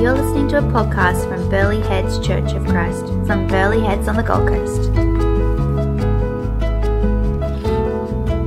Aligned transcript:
You're 0.00 0.14
listening 0.14 0.46
to 0.50 0.58
a 0.58 0.62
podcast 0.62 1.28
from 1.28 1.48
Burleigh 1.50 1.80
Heads 1.80 2.24
Church 2.24 2.52
of 2.52 2.64
Christ 2.66 3.04
from 3.26 3.48
Burleigh 3.48 3.80
Heads 3.80 4.06
on 4.06 4.14
the 4.14 4.22
Gold 4.22 4.46
Coast. 4.46 4.92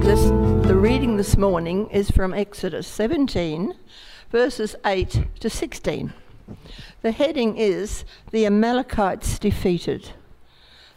This, 0.01 0.21
the 0.65 0.77
reading 0.77 1.17
this 1.17 1.35
morning 1.35 1.89
is 1.89 2.09
from 2.09 2.33
Exodus 2.33 2.87
17, 2.87 3.73
verses 4.31 4.77
8 4.85 5.25
to 5.41 5.49
16. 5.49 6.13
The 7.01 7.11
heading 7.11 7.57
is 7.57 8.05
The 8.31 8.45
Amalekites 8.45 9.37
Defeated. 9.37 10.11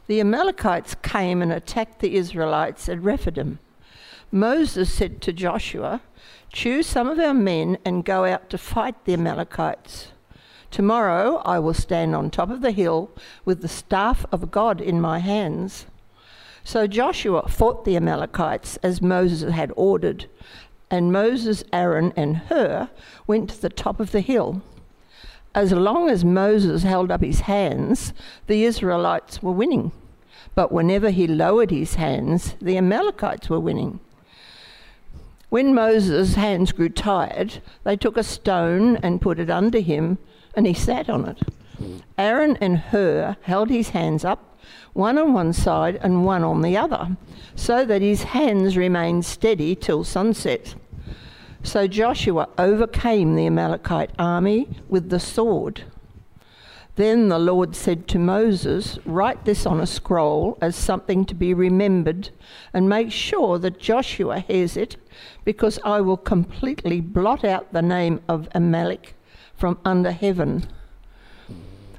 The 0.07 0.21
Amalekites 0.21 0.95
came 1.03 1.43
and 1.43 1.51
attacked 1.51 1.99
the 1.99 2.15
Israelites 2.15 2.89
at 2.89 3.03
Rephidim. 3.03 3.59
Moses 4.31 4.95
said 4.95 5.21
to 5.23 5.33
Joshua, 5.33 6.01
Choose 6.53 6.87
some 6.87 7.09
of 7.09 7.19
our 7.19 7.35
men 7.35 7.77
and 7.85 8.05
go 8.05 8.25
out 8.25 8.51
to 8.51 8.57
fight 8.57 9.05
the 9.05 9.15
Amalekites. 9.15 10.13
Tomorrow 10.75 11.41
I 11.45 11.61
will 11.61 11.73
stand 11.73 12.17
on 12.17 12.31
top 12.31 12.51
of 12.51 12.61
the 12.61 12.73
hill 12.73 13.09
with 13.45 13.63
the 13.63 13.69
staff 13.69 14.27
of 14.33 14.51
God 14.51 14.81
in 14.81 15.01
my 15.01 15.21
hands. 15.21 15.87
So 16.65 16.89
Joshua 16.89 17.47
fought 17.47 17.85
the 17.85 17.95
Amalekites 17.95 18.77
as 18.79 19.01
Moses 19.01 19.53
had 19.53 19.71
ordered, 19.77 20.27
and 20.91 21.13
Moses, 21.13 21.63
Aaron, 21.73 22.13
and 22.17 22.39
Hur 22.49 22.91
went 23.25 23.51
to 23.51 23.63
the 23.63 23.69
top 23.69 24.01
of 24.01 24.11
the 24.11 24.19
hill. 24.21 24.63
As 25.55 25.71
long 25.71 26.11
as 26.11 26.25
Moses 26.25 26.83
held 26.83 27.13
up 27.13 27.23
his 27.23 27.43
hands, 27.43 28.13
the 28.49 28.65
Israelites 28.65 29.41
were 29.45 29.53
winning. 29.53 29.93
But 30.57 30.73
whenever 30.73 31.11
he 31.11 31.29
lowered 31.29 31.71
his 31.71 31.95
hands, 31.95 32.57
the 32.61 32.77
Amalekites 32.77 33.49
were 33.49 33.61
winning. 33.61 34.01
When 35.51 35.73
Moses' 35.73 36.35
hands 36.35 36.73
grew 36.73 36.89
tired, 36.89 37.63
they 37.85 37.95
took 37.95 38.17
a 38.17 38.25
stone 38.25 38.97
and 38.97 39.23
put 39.23 39.39
it 39.39 39.51
under 39.51 39.79
him, 39.79 40.19
and 40.57 40.67
he 40.67 40.75
sat 40.75 41.09
on 41.09 41.27
it. 41.27 41.39
Aaron 42.17 42.57
and 42.61 42.79
Hur 42.79 43.37
held 43.43 43.71
his 43.71 43.91
hands 43.91 44.25
up, 44.25 44.59
one 44.93 45.19
on 45.19 45.33
one 45.33 45.53
side 45.53 45.99
and 46.03 46.25
one 46.25 46.45
on 46.45 46.63
the 46.63 46.77
other, 46.77 47.17
so 47.57 47.85
that 47.85 48.03
his 48.03 48.23
hands 48.23 48.77
remained 48.77 49.25
steady 49.25 49.75
till 49.75 50.05
sunset. 50.05 50.75
So 51.63 51.87
Joshua 51.87 52.49
overcame 52.59 53.35
the 53.35 53.47
Amalekite 53.47 54.11
army 54.19 54.69
with 54.89 55.11
the 55.11 55.19
sword. 55.19 55.83
Then 56.97 57.29
the 57.29 57.39
Lord 57.41 57.75
said 57.75 58.07
to 58.09 58.19
Moses, 58.21 58.99
Write 59.05 59.45
this 59.45 59.67
on 59.67 59.81
a 59.81 59.87
scroll 59.87 60.57
as 60.61 60.77
something 60.77 61.25
to 61.25 61.35
be 61.35 61.53
remembered, 61.53 62.31
and 62.73 62.89
make 62.89 63.11
sure 63.11 63.59
that 63.59 63.81
Joshua 63.81 64.39
hears 64.39 64.77
it, 64.77 64.97
because 65.45 65.81
I 65.85 66.01
will 66.01 66.17
completely 66.17 67.01
blot 67.01 67.45
out 67.45 67.73
the 67.73 67.83
name 67.83 68.21
of 68.29 68.49
Amalek 68.55 69.15
from 69.65 69.79
under 69.83 70.13
heaven. 70.13 70.63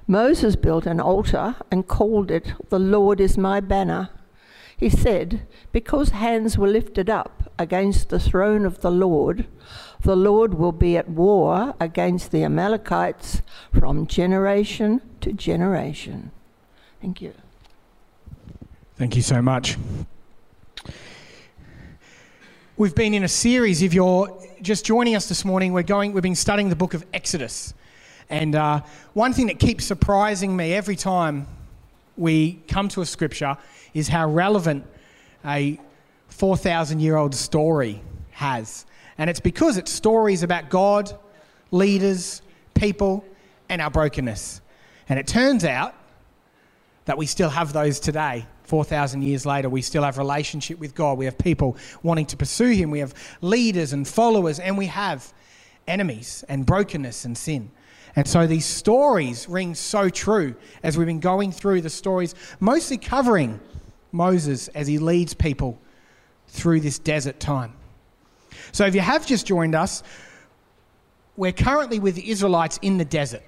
Moses 0.06 0.56
built 0.56 0.86
an 0.86 1.00
altar 1.00 1.56
and 1.72 1.88
called 1.88 2.30
it, 2.30 2.54
The 2.70 2.78
Lord 2.78 3.20
is 3.20 3.40
my 3.40 3.60
banner. 3.60 4.10
He 4.78 4.88
said, 4.88 5.48
Because 5.72 6.10
hands 6.10 6.60
were 6.60 6.68
lifted 6.68 7.10
up 7.10 7.52
against 7.58 8.10
the 8.10 8.20
throne 8.20 8.68
of 8.68 8.82
the 8.82 8.92
Lord, 8.92 9.48
the 10.04 10.16
Lord 10.16 10.54
will 10.54 10.74
be 10.74 10.96
at 10.96 11.10
war 11.10 11.74
against 11.80 12.30
the 12.30 12.44
Amalekites 12.44 13.42
from 13.74 14.06
generation 14.06 15.02
to 15.22 15.34
generation. 15.34 16.30
Thank 17.02 17.20
you. 17.20 17.34
Thank 18.96 19.16
you 19.16 19.24
so 19.24 19.42
much. 19.42 19.76
We've 22.78 22.94
been 22.94 23.14
in 23.14 23.24
a 23.24 23.30
series. 23.30 23.82
If 23.82 23.94
you're 23.94 24.38
just 24.62 24.86
joining 24.86 25.16
us 25.16 25.30
this 25.30 25.46
morning, 25.46 25.72
we're 25.72 25.82
going. 25.82 26.12
We've 26.12 26.22
been 26.22 26.36
studying 26.36 26.68
the 26.68 26.76
book 26.76 26.94
of 26.94 27.06
Exodus, 27.14 27.74
and 28.30 28.54
uh, 28.54 28.82
one 29.14 29.32
thing 29.32 29.48
that 29.48 29.60
keeps 29.60 29.86
surprising 29.86 30.54
me 30.54 30.74
every 30.74 30.98
time 30.98 31.48
we 32.18 32.60
come 32.68 32.90
to 32.90 33.02
a 33.02 33.06
scripture 33.06 33.56
is 33.94 34.10
how 34.10 34.30
relevant 34.30 34.86
a 35.46 35.80
four 36.28 36.58
thousand 36.58 37.00
year 37.00 37.16
old 37.16 37.34
story 37.34 38.02
has, 38.32 38.86
and 39.18 39.30
it's 39.30 39.40
because 39.40 39.78
it's 39.78 39.90
stories 39.90 40.44
about 40.44 40.70
God, 40.70 41.18
leaders, 41.72 42.42
people, 42.74 43.24
and 43.70 43.82
our 43.82 43.90
brokenness. 43.90 44.60
And 45.08 45.18
it 45.18 45.28
turns 45.28 45.64
out 45.64 45.96
that 47.06 47.18
we 47.18 47.26
still 47.26 47.52
have 47.52 47.72
those 47.72 48.02
today. 48.02 48.46
4,000 48.66 49.22
years 49.22 49.46
later, 49.46 49.70
we 49.70 49.82
still 49.82 50.04
have 50.04 50.18
relationship 50.18 50.80
with 50.80 50.96
God. 50.96 51.18
We 51.18 51.26
have 51.26 51.38
people 51.38 51.78
wanting 52.04 52.26
to 52.28 52.38
pursue 52.38 52.72
Him. 52.72 52.92
We 52.92 53.00
have 53.00 53.14
leaders 53.42 53.94
and 53.94 54.08
followers, 54.08 54.60
and 54.60 54.78
we 54.78 54.88
have 54.88 55.34
enemies 55.88 56.44
and 56.50 56.66
brokenness 56.66 57.26
and 57.26 57.38
sin. 57.38 57.72
And 58.16 58.28
so 58.28 58.48
these 58.48 58.66
stories 58.66 59.48
ring 59.50 59.76
so 59.76 60.10
true 60.10 60.56
as 60.84 60.98
we've 60.98 61.08
been 61.08 61.20
going 61.20 61.52
through 61.52 61.82
the 61.82 61.90
stories, 61.90 62.34
mostly 62.60 62.98
covering 62.98 63.60
Moses 64.12 64.70
as 64.70 64.88
he 64.88 65.00
leads 65.00 65.34
people 65.34 65.78
through 66.48 66.80
this 66.80 66.98
desert 66.98 67.40
time. 67.40 67.74
So 68.72 68.86
if 68.86 68.96
you 68.96 69.02
have 69.02 69.26
just 69.26 69.46
joined 69.46 69.76
us, 69.76 70.02
we're 71.36 71.52
currently 71.52 72.00
with 72.00 72.16
the 72.16 72.30
Israelites 72.30 72.80
in 72.82 72.98
the 72.98 73.06
desert 73.06 73.44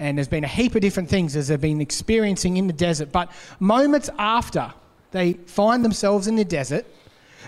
and 0.00 0.16
there's 0.16 0.28
been 0.28 0.44
a 0.44 0.48
heap 0.48 0.74
of 0.74 0.80
different 0.80 1.10
things 1.10 1.36
as 1.36 1.48
they've 1.48 1.60
been 1.60 1.82
experiencing 1.82 2.56
in 2.56 2.66
the 2.66 2.72
desert. 2.72 3.12
But 3.12 3.30
moments 3.60 4.08
after 4.18 4.72
they 5.10 5.34
find 5.34 5.84
themselves 5.84 6.26
in 6.26 6.36
the 6.36 6.44
desert, 6.44 6.86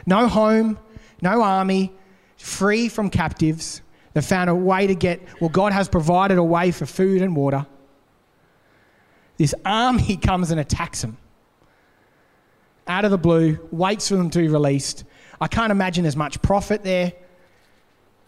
no 0.05 0.29
home, 0.29 0.79
no 1.23 1.43
army, 1.43 1.93
free 2.37 2.91
from 2.91 3.09
captives, 3.09 3.81
they've 4.13 4.25
found 4.25 4.51
a 4.51 4.55
way 4.55 4.87
to 4.87 4.95
get, 4.95 5.23
well, 5.41 5.49
God 5.49 5.73
has 5.73 5.89
provided 5.89 6.37
a 6.37 6.45
way 6.45 6.71
for 6.73 6.85
food 6.85 7.23
and 7.23 7.35
water. 7.35 7.67
This 9.39 9.55
army 9.65 10.17
comes 10.23 10.51
and 10.51 10.61
attacks 10.61 11.01
them 11.01 11.17
out 12.87 13.07
of 13.07 13.11
the 13.11 13.19
blue, 13.19 13.67
waits 13.71 14.09
for 14.09 14.17
them 14.17 14.29
to 14.29 14.39
be 14.39 14.49
released. 14.49 15.05
I 15.41 15.49
can't 15.49 15.71
imagine 15.71 16.05
there's 16.05 16.17
much 16.17 16.43
profit 16.43 16.85
there, 16.85 17.15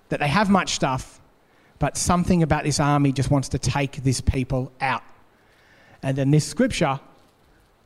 that 0.09 0.21
they 0.21 0.29
have 0.29 0.49
much 0.49 0.75
stuff 0.77 1.21
but 1.79 1.97
something 1.97 2.43
about 2.43 2.65
this 2.65 2.81
army 2.81 3.13
just 3.13 3.31
wants 3.31 3.49
to 3.51 3.59
take 3.59 3.97
this 4.05 4.21
people 4.21 4.73
out. 4.81 5.03
And 6.03 6.17
then 6.17 6.31
this 6.31 6.47
scripture 6.47 7.01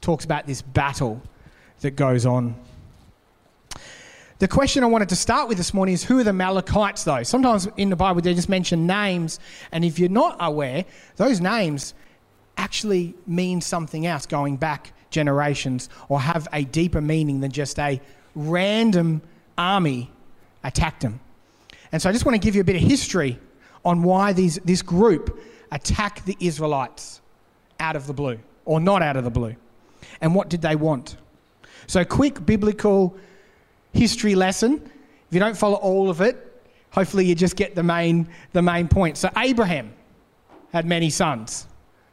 talks 0.01 0.25
about 0.25 0.47
this 0.47 0.63
battle 0.63 1.23
that 1.81 1.93
goes 1.93 2.27
on. 2.27 2.55
The 4.39 4.49
question 4.49 4.85
I 4.85 4.87
wanted 4.87 5.09
to 5.09 5.17
start 5.17 5.49
with 5.49 5.59
this 5.59 5.75
morning 5.75 5.95
is 5.95 6.05
who 6.05 6.21
are 6.21 6.23
the 6.23 6.31
Amalekites, 6.31 7.03
though? 7.03 7.25
Sometimes 7.25 7.67
in 7.77 7.91
the 7.91 7.97
Bible 7.97 8.21
they 8.21 8.35
just 8.35 8.49
mention 8.49 8.87
names, 8.87 9.41
and 9.73 9.85
if 9.85 9.99
you're 9.99 10.09
not 10.09 10.37
aware, 10.39 10.85
those 11.17 11.41
names 11.41 11.95
actually 12.57 13.15
mean 13.27 13.61
something 13.61 14.07
else 14.07 14.27
going 14.27 14.57
back 14.57 14.93
generations 15.11 15.89
or 16.09 16.21
have 16.21 16.47
a 16.53 16.65
deeper 16.65 17.01
meaning 17.01 17.41
than 17.41 17.51
just 17.51 17.79
a 17.79 18.01
random 18.35 19.23
army 19.57 20.11
attacked 20.63 21.01
them. 21.01 21.19
And 21.91 22.01
so 22.01 22.09
I 22.09 22.13
just 22.13 22.25
want 22.25 22.35
to 22.35 22.39
give 22.39 22.55
you 22.55 22.61
a 22.61 22.65
bit 22.65 22.77
of 22.77 22.83
history 22.83 23.39
on 23.89 24.03
why 24.03 24.35
these, 24.35 24.57
this 24.65 24.83
group 24.83 25.41
attacked 25.73 26.27
the 26.27 26.37
Israelites 26.41 27.23
out 27.81 27.97
of 27.97 28.07
the 28.07 28.13
blue, 28.13 28.39
or 28.67 28.81
not 28.81 29.03
out 29.03 29.17
of 29.17 29.25
the 29.25 29.31
blue. 29.31 29.57
And 30.21 30.35
what 30.35 30.51
did 30.51 30.61
they 30.61 30.77
want? 30.77 31.17
So, 31.87 32.05
quick 32.05 32.45
biblical 32.45 33.17
history 33.93 34.35
lesson. 34.35 34.75
If 34.75 35.35
you 35.35 35.41
don't 35.41 35.57
follow 35.57 35.77
all 35.77 36.11
of 36.11 36.21
it, 36.21 36.37
hopefully 36.91 37.25
you 37.25 37.35
just 37.35 37.57
get 37.57 37.75
the 37.75 37.83
main, 37.83 38.29
the 38.53 38.61
main 38.61 38.89
point. 38.89 39.17
So, 39.17 39.31
Abraham 39.37 39.95
had 40.71 40.85
many 40.85 41.09
sons. 41.09 41.67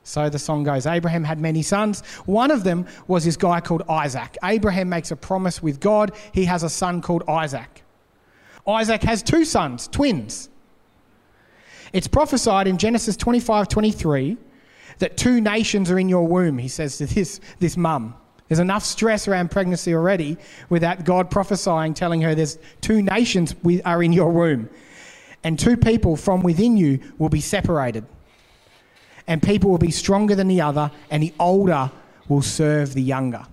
So 0.08 0.30
the 0.30 0.38
song 0.38 0.64
goes 0.64 0.86
Abraham 0.86 1.24
had 1.24 1.40
many 1.40 1.64
sons. 1.64 2.02
One 2.26 2.52
of 2.52 2.64
them 2.64 2.86
was 3.08 3.26
this 3.26 3.36
guy 3.36 3.60
called 3.60 3.82
Isaac. 3.90 4.38
Abraham 4.44 4.88
makes 4.88 5.10
a 5.10 5.16
promise 5.16 5.64
with 5.64 5.80
God. 5.80 6.12
He 6.32 6.46
has 6.46 6.62
a 6.62 6.70
son 6.70 7.02
called 7.02 7.24
Isaac. 7.28 7.82
Isaac 8.68 9.02
has 9.02 9.24
two 9.24 9.46
sons, 9.46 9.88
twins. 9.88 10.50
It's 11.96 12.10
prophesied 12.10 12.68
in 12.68 12.78
Genesis 12.78 13.16
25 13.16 13.70
23 13.70 14.36
that 14.98 15.16
two 15.16 15.40
nations 15.40 15.90
are 15.90 15.98
in 15.98 16.10
your 16.10 16.28
womb, 16.28 16.58
he 16.58 16.68
says 16.68 16.98
to 16.98 17.06
this, 17.06 17.40
this 17.60 17.78
mum. 17.78 18.14
There's 18.50 18.60
enough 18.60 18.84
stress 18.84 19.30
around 19.30 19.50
pregnancy 19.50 19.94
already 19.94 20.36
without 20.68 21.06
God 21.06 21.32
prophesying, 21.32 21.94
telling 21.94 22.20
her 22.20 22.36
there's 22.36 22.60
two 22.82 23.02
nations 23.02 23.56
are 23.86 24.04
in 24.04 24.12
your 24.12 24.30
womb. 24.30 24.70
And 25.46 25.58
two 25.58 25.78
people 25.78 26.18
from 26.18 26.44
within 26.44 26.76
you 26.76 27.00
will 27.18 27.30
be 27.30 27.40
separated. 27.40 28.06
And 29.28 29.42
people 29.42 29.72
will 29.72 29.78
be 29.78 29.90
stronger 29.92 30.36
than 30.36 30.50
the 30.50 30.60
other, 30.60 30.92
and 31.10 31.24
the 31.24 31.34
older 31.40 31.90
will 32.28 32.42
serve 32.42 32.94
the 32.94 33.02
younger. 33.02 33.46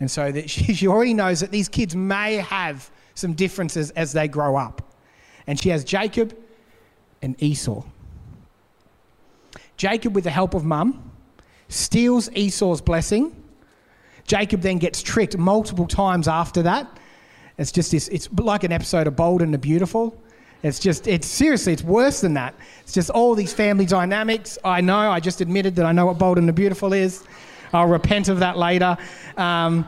And 0.00 0.10
so 0.10 0.30
that 0.30 0.50
she, 0.50 0.74
she 0.74 0.86
already 0.86 1.14
knows 1.14 1.40
that 1.40 1.50
these 1.50 1.70
kids 1.70 1.96
may 1.96 2.36
have 2.36 2.90
some 3.14 3.32
differences 3.32 3.90
as 3.92 4.12
they 4.12 4.28
grow 4.28 4.56
up. 4.56 4.82
And 5.46 5.58
she 5.58 5.70
has 5.70 5.82
Jacob 5.82 6.36
and 7.22 7.40
Esau. 7.42 7.82
Jacob, 9.76 10.14
with 10.14 10.24
the 10.24 10.30
help 10.30 10.54
of 10.54 10.64
mum, 10.64 11.10
steals 11.68 12.30
Esau's 12.34 12.80
blessing. 12.80 13.34
Jacob 14.26 14.60
then 14.60 14.78
gets 14.78 15.02
tricked 15.02 15.36
multiple 15.36 15.86
times 15.86 16.28
after 16.28 16.62
that. 16.62 16.98
It's 17.58 17.72
just 17.72 17.90
this, 17.90 18.08
it's 18.08 18.28
like 18.32 18.64
an 18.64 18.72
episode 18.72 19.06
of 19.06 19.16
Bold 19.16 19.42
and 19.42 19.52
the 19.52 19.58
Beautiful. 19.58 20.16
It's 20.62 20.78
just, 20.78 21.06
it's 21.06 21.26
seriously, 21.26 21.72
it's 21.72 21.82
worse 21.82 22.20
than 22.20 22.34
that. 22.34 22.54
It's 22.82 22.92
just 22.92 23.10
all 23.10 23.34
these 23.34 23.52
family 23.52 23.86
dynamics. 23.86 24.58
I 24.64 24.80
know, 24.80 25.10
I 25.10 25.20
just 25.20 25.40
admitted 25.40 25.76
that 25.76 25.86
I 25.86 25.92
know 25.92 26.06
what 26.06 26.18
Bold 26.18 26.38
and 26.38 26.48
the 26.48 26.52
Beautiful 26.52 26.92
is. 26.92 27.24
I'll 27.72 27.86
repent 27.86 28.28
of 28.28 28.40
that 28.40 28.58
later. 28.58 28.96
Um, 29.36 29.86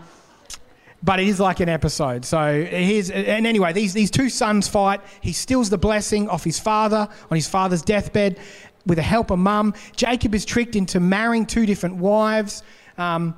but 1.03 1.19
it 1.21 1.29
is 1.29 1.41
like 1.41 1.61
an 1.61 1.69
episode. 1.69 2.25
So 2.25 2.65
here's, 2.65 3.11
and 3.11 3.47
anyway, 3.47 3.73
these, 3.73 3.93
these 3.93 4.11
two 4.11 4.29
sons 4.29 4.69
fight. 4.69 5.01
He 5.21 5.33
steals 5.33 5.69
the 5.69 5.79
blessing 5.79 6.29
off 6.29 6.45
his 6.45 6.59
father 6.59 7.09
on 7.31 7.35
his 7.35 7.49
father's 7.49 7.83
deathbed 7.83 8.39
with 8.87 8.97
the 8.97 9.03
help 9.03 9.31
of 9.31 9.39
mum. 9.39 9.75
Jacob 9.97 10.35
is 10.35 10.45
tricked 10.45 10.77
into 10.77 11.01
marrying 11.01 11.47
two 11.47 11.67
different 11.67 11.97
wives. 11.97 12.63
Um, 12.99 13.37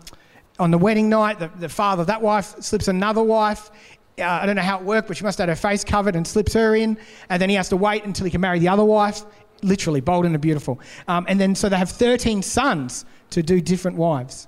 on 0.58 0.70
the 0.70 0.78
wedding 0.78 1.08
night, 1.08 1.38
the, 1.38 1.50
the 1.58 1.68
father 1.68 2.02
of 2.02 2.06
that 2.06 2.22
wife 2.22 2.54
slips 2.60 2.88
another 2.88 3.22
wife. 3.22 3.70
Uh, 4.18 4.24
I 4.24 4.46
don't 4.46 4.56
know 4.56 4.62
how 4.62 4.78
it 4.78 4.84
worked, 4.84 5.08
but 5.08 5.16
she 5.16 5.24
must 5.24 5.38
have 5.38 5.48
had 5.48 5.56
her 5.56 5.60
face 5.60 5.82
covered 5.82 6.14
and 6.14 6.26
slips 6.26 6.52
her 6.52 6.76
in. 6.76 6.96
And 7.28 7.42
then 7.42 7.48
he 7.48 7.56
has 7.56 7.68
to 7.70 7.76
wait 7.76 8.04
until 8.04 8.24
he 8.24 8.30
can 8.30 8.40
marry 8.40 8.58
the 8.58 8.68
other 8.68 8.84
wife. 8.84 9.22
Literally, 9.62 10.00
bold 10.00 10.26
and 10.26 10.40
beautiful. 10.40 10.78
Um, 11.08 11.24
and 11.28 11.40
then 11.40 11.54
so 11.54 11.68
they 11.68 11.76
have 11.76 11.90
13 11.90 12.42
sons 12.42 13.04
to 13.30 13.42
do 13.42 13.60
different 13.60 13.96
wives. 13.96 14.46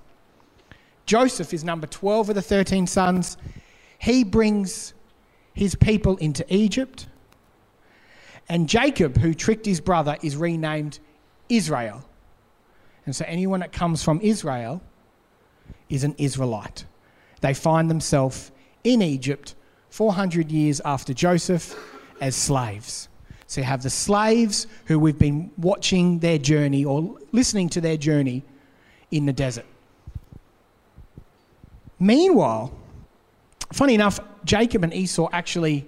Joseph 1.07 1.55
is 1.55 1.65
number 1.65 1.87
12 1.87 2.31
of 2.31 2.35
the 2.35 2.43
13 2.43 2.87
sons. 2.87 3.37
He 3.99 4.25
brings 4.25 4.93
his 5.55 5.75
people 5.75 6.17
into 6.17 6.45
Egypt. 6.53 7.07
And 8.49 8.69
Jacob, 8.69 9.17
who 9.17 9.33
tricked 9.33 9.67
his 9.67 9.81
brother, 9.81 10.17
is 10.23 10.37
renamed 10.37 10.99
Israel. 11.49 12.05
And 13.07 13.15
so 13.15 13.25
anyone 13.27 13.61
that 13.61 13.73
comes 13.73 14.03
from 14.03 14.21
Israel 14.21 14.83
is 15.89 16.05
an 16.05 16.15
Israelite. 16.19 16.85
They 17.41 17.55
find 17.55 17.89
themselves 17.89 18.51
in 18.83 19.01
Egypt 19.03 19.55
400 19.91 20.51
years 20.51 20.81
after 20.85 21.15
Joseph 21.15 21.77
as 22.21 22.35
slaves. 22.35 23.09
So 23.47 23.61
you 23.61 23.65
have 23.65 23.83
the 23.83 23.91
slaves 23.91 24.67
who 24.87 24.99
we've 24.99 25.19
been 25.19 25.53
watching 25.57 26.19
their 26.19 26.39
journey 26.39 26.85
or 26.85 27.17
listening 27.31 27.69
to 27.71 27.81
their 27.81 27.97
journey 27.97 28.43
in 29.13 29.27
the 29.27 29.33
desert. 29.33 29.67
Meanwhile, 31.99 32.73
funny 33.73 33.95
enough, 33.95 34.21
Jacob 34.45 34.85
and 34.85 34.93
Esau 34.93 35.29
actually 35.33 35.87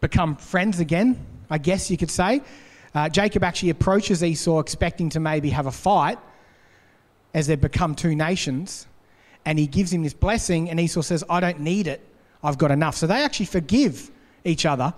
become 0.00 0.36
friends 0.36 0.80
again, 0.80 1.24
I 1.50 1.58
guess 1.58 1.90
you 1.90 1.96
could 1.96 2.10
say. 2.10 2.42
Uh, 2.94 3.08
Jacob 3.08 3.44
actually 3.44 3.70
approaches 3.70 4.24
Esau 4.24 4.58
expecting 4.58 5.10
to 5.10 5.20
maybe 5.20 5.50
have 5.50 5.66
a 5.66 5.72
fight 5.72 6.18
as 7.34 7.46
they've 7.46 7.60
become 7.60 7.94
two 7.94 8.14
nations. 8.14 8.86
And 9.44 9.58
he 9.58 9.66
gives 9.66 9.92
him 9.92 10.02
this 10.02 10.14
blessing, 10.14 10.70
and 10.70 10.78
Esau 10.80 11.02
says, 11.02 11.24
I 11.30 11.40
don't 11.40 11.60
need 11.60 11.86
it. 11.86 12.04
I've 12.42 12.58
got 12.58 12.70
enough. 12.70 12.96
So 12.96 13.06
they 13.06 13.22
actually 13.22 13.46
forgive 13.46 14.10
each 14.44 14.66
other, 14.66 14.92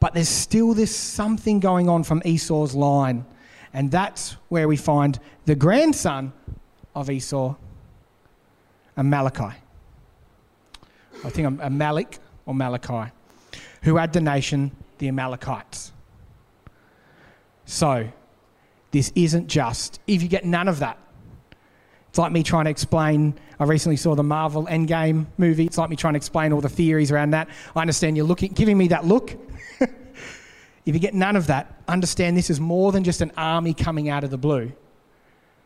but 0.00 0.14
there's 0.14 0.28
still 0.28 0.74
this 0.74 0.94
something 0.94 1.60
going 1.60 1.88
on 1.88 2.04
from 2.04 2.22
Esau's 2.24 2.74
line. 2.74 3.24
And 3.72 3.90
that's 3.90 4.32
where 4.48 4.66
we 4.66 4.76
find 4.76 5.20
the 5.44 5.54
grandson 5.54 6.32
of 6.94 7.08
Esau, 7.10 7.54
Amaleki. 9.00 9.54
I 11.24 11.30
think 11.30 11.46
I'm 11.46 11.60
Amalek 11.60 12.18
or 12.46 12.54
Malachi, 12.54 13.10
who 13.82 13.96
had 13.96 14.12
the 14.12 14.20
nation 14.20 14.72
the 14.98 15.08
Amalekites. 15.08 15.92
So, 17.64 18.08
this 18.90 19.12
isn't 19.14 19.48
just, 19.48 20.00
if 20.06 20.22
you 20.22 20.28
get 20.28 20.44
none 20.44 20.68
of 20.68 20.80
that, 20.80 20.98
it's 22.08 22.18
like 22.18 22.32
me 22.32 22.42
trying 22.42 22.64
to 22.64 22.70
explain. 22.70 23.34
I 23.60 23.64
recently 23.64 23.96
saw 23.96 24.16
the 24.16 24.24
Marvel 24.24 24.66
Endgame 24.66 25.26
movie. 25.38 25.64
It's 25.64 25.78
like 25.78 25.88
me 25.88 25.96
trying 25.96 26.14
to 26.14 26.16
explain 26.16 26.52
all 26.52 26.60
the 26.60 26.68
theories 26.68 27.12
around 27.12 27.30
that. 27.30 27.48
I 27.76 27.80
understand 27.80 28.16
you're 28.16 28.26
looking, 28.26 28.52
giving 28.52 28.76
me 28.76 28.88
that 28.88 29.04
look. 29.04 29.36
if 29.80 29.88
you 30.86 30.98
get 30.98 31.14
none 31.14 31.36
of 31.36 31.46
that, 31.46 31.80
understand 31.86 32.36
this 32.36 32.50
is 32.50 32.58
more 32.58 32.90
than 32.90 33.04
just 33.04 33.20
an 33.20 33.30
army 33.36 33.74
coming 33.74 34.08
out 34.08 34.24
of 34.24 34.30
the 34.30 34.38
blue. 34.38 34.72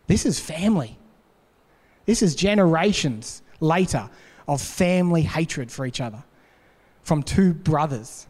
This 0.07 0.27
is 0.27 0.39
family. 0.39 0.99
This 2.07 2.23
is 2.23 2.35
generations 2.35 3.43
later 3.61 4.11
of 4.47 4.61
family 4.61 5.23
hatred 5.23 5.71
for 5.71 5.87
each 5.87 6.01
other 6.01 6.23
from 7.03 7.23
two 7.23 7.55
brothers. 7.55 8.27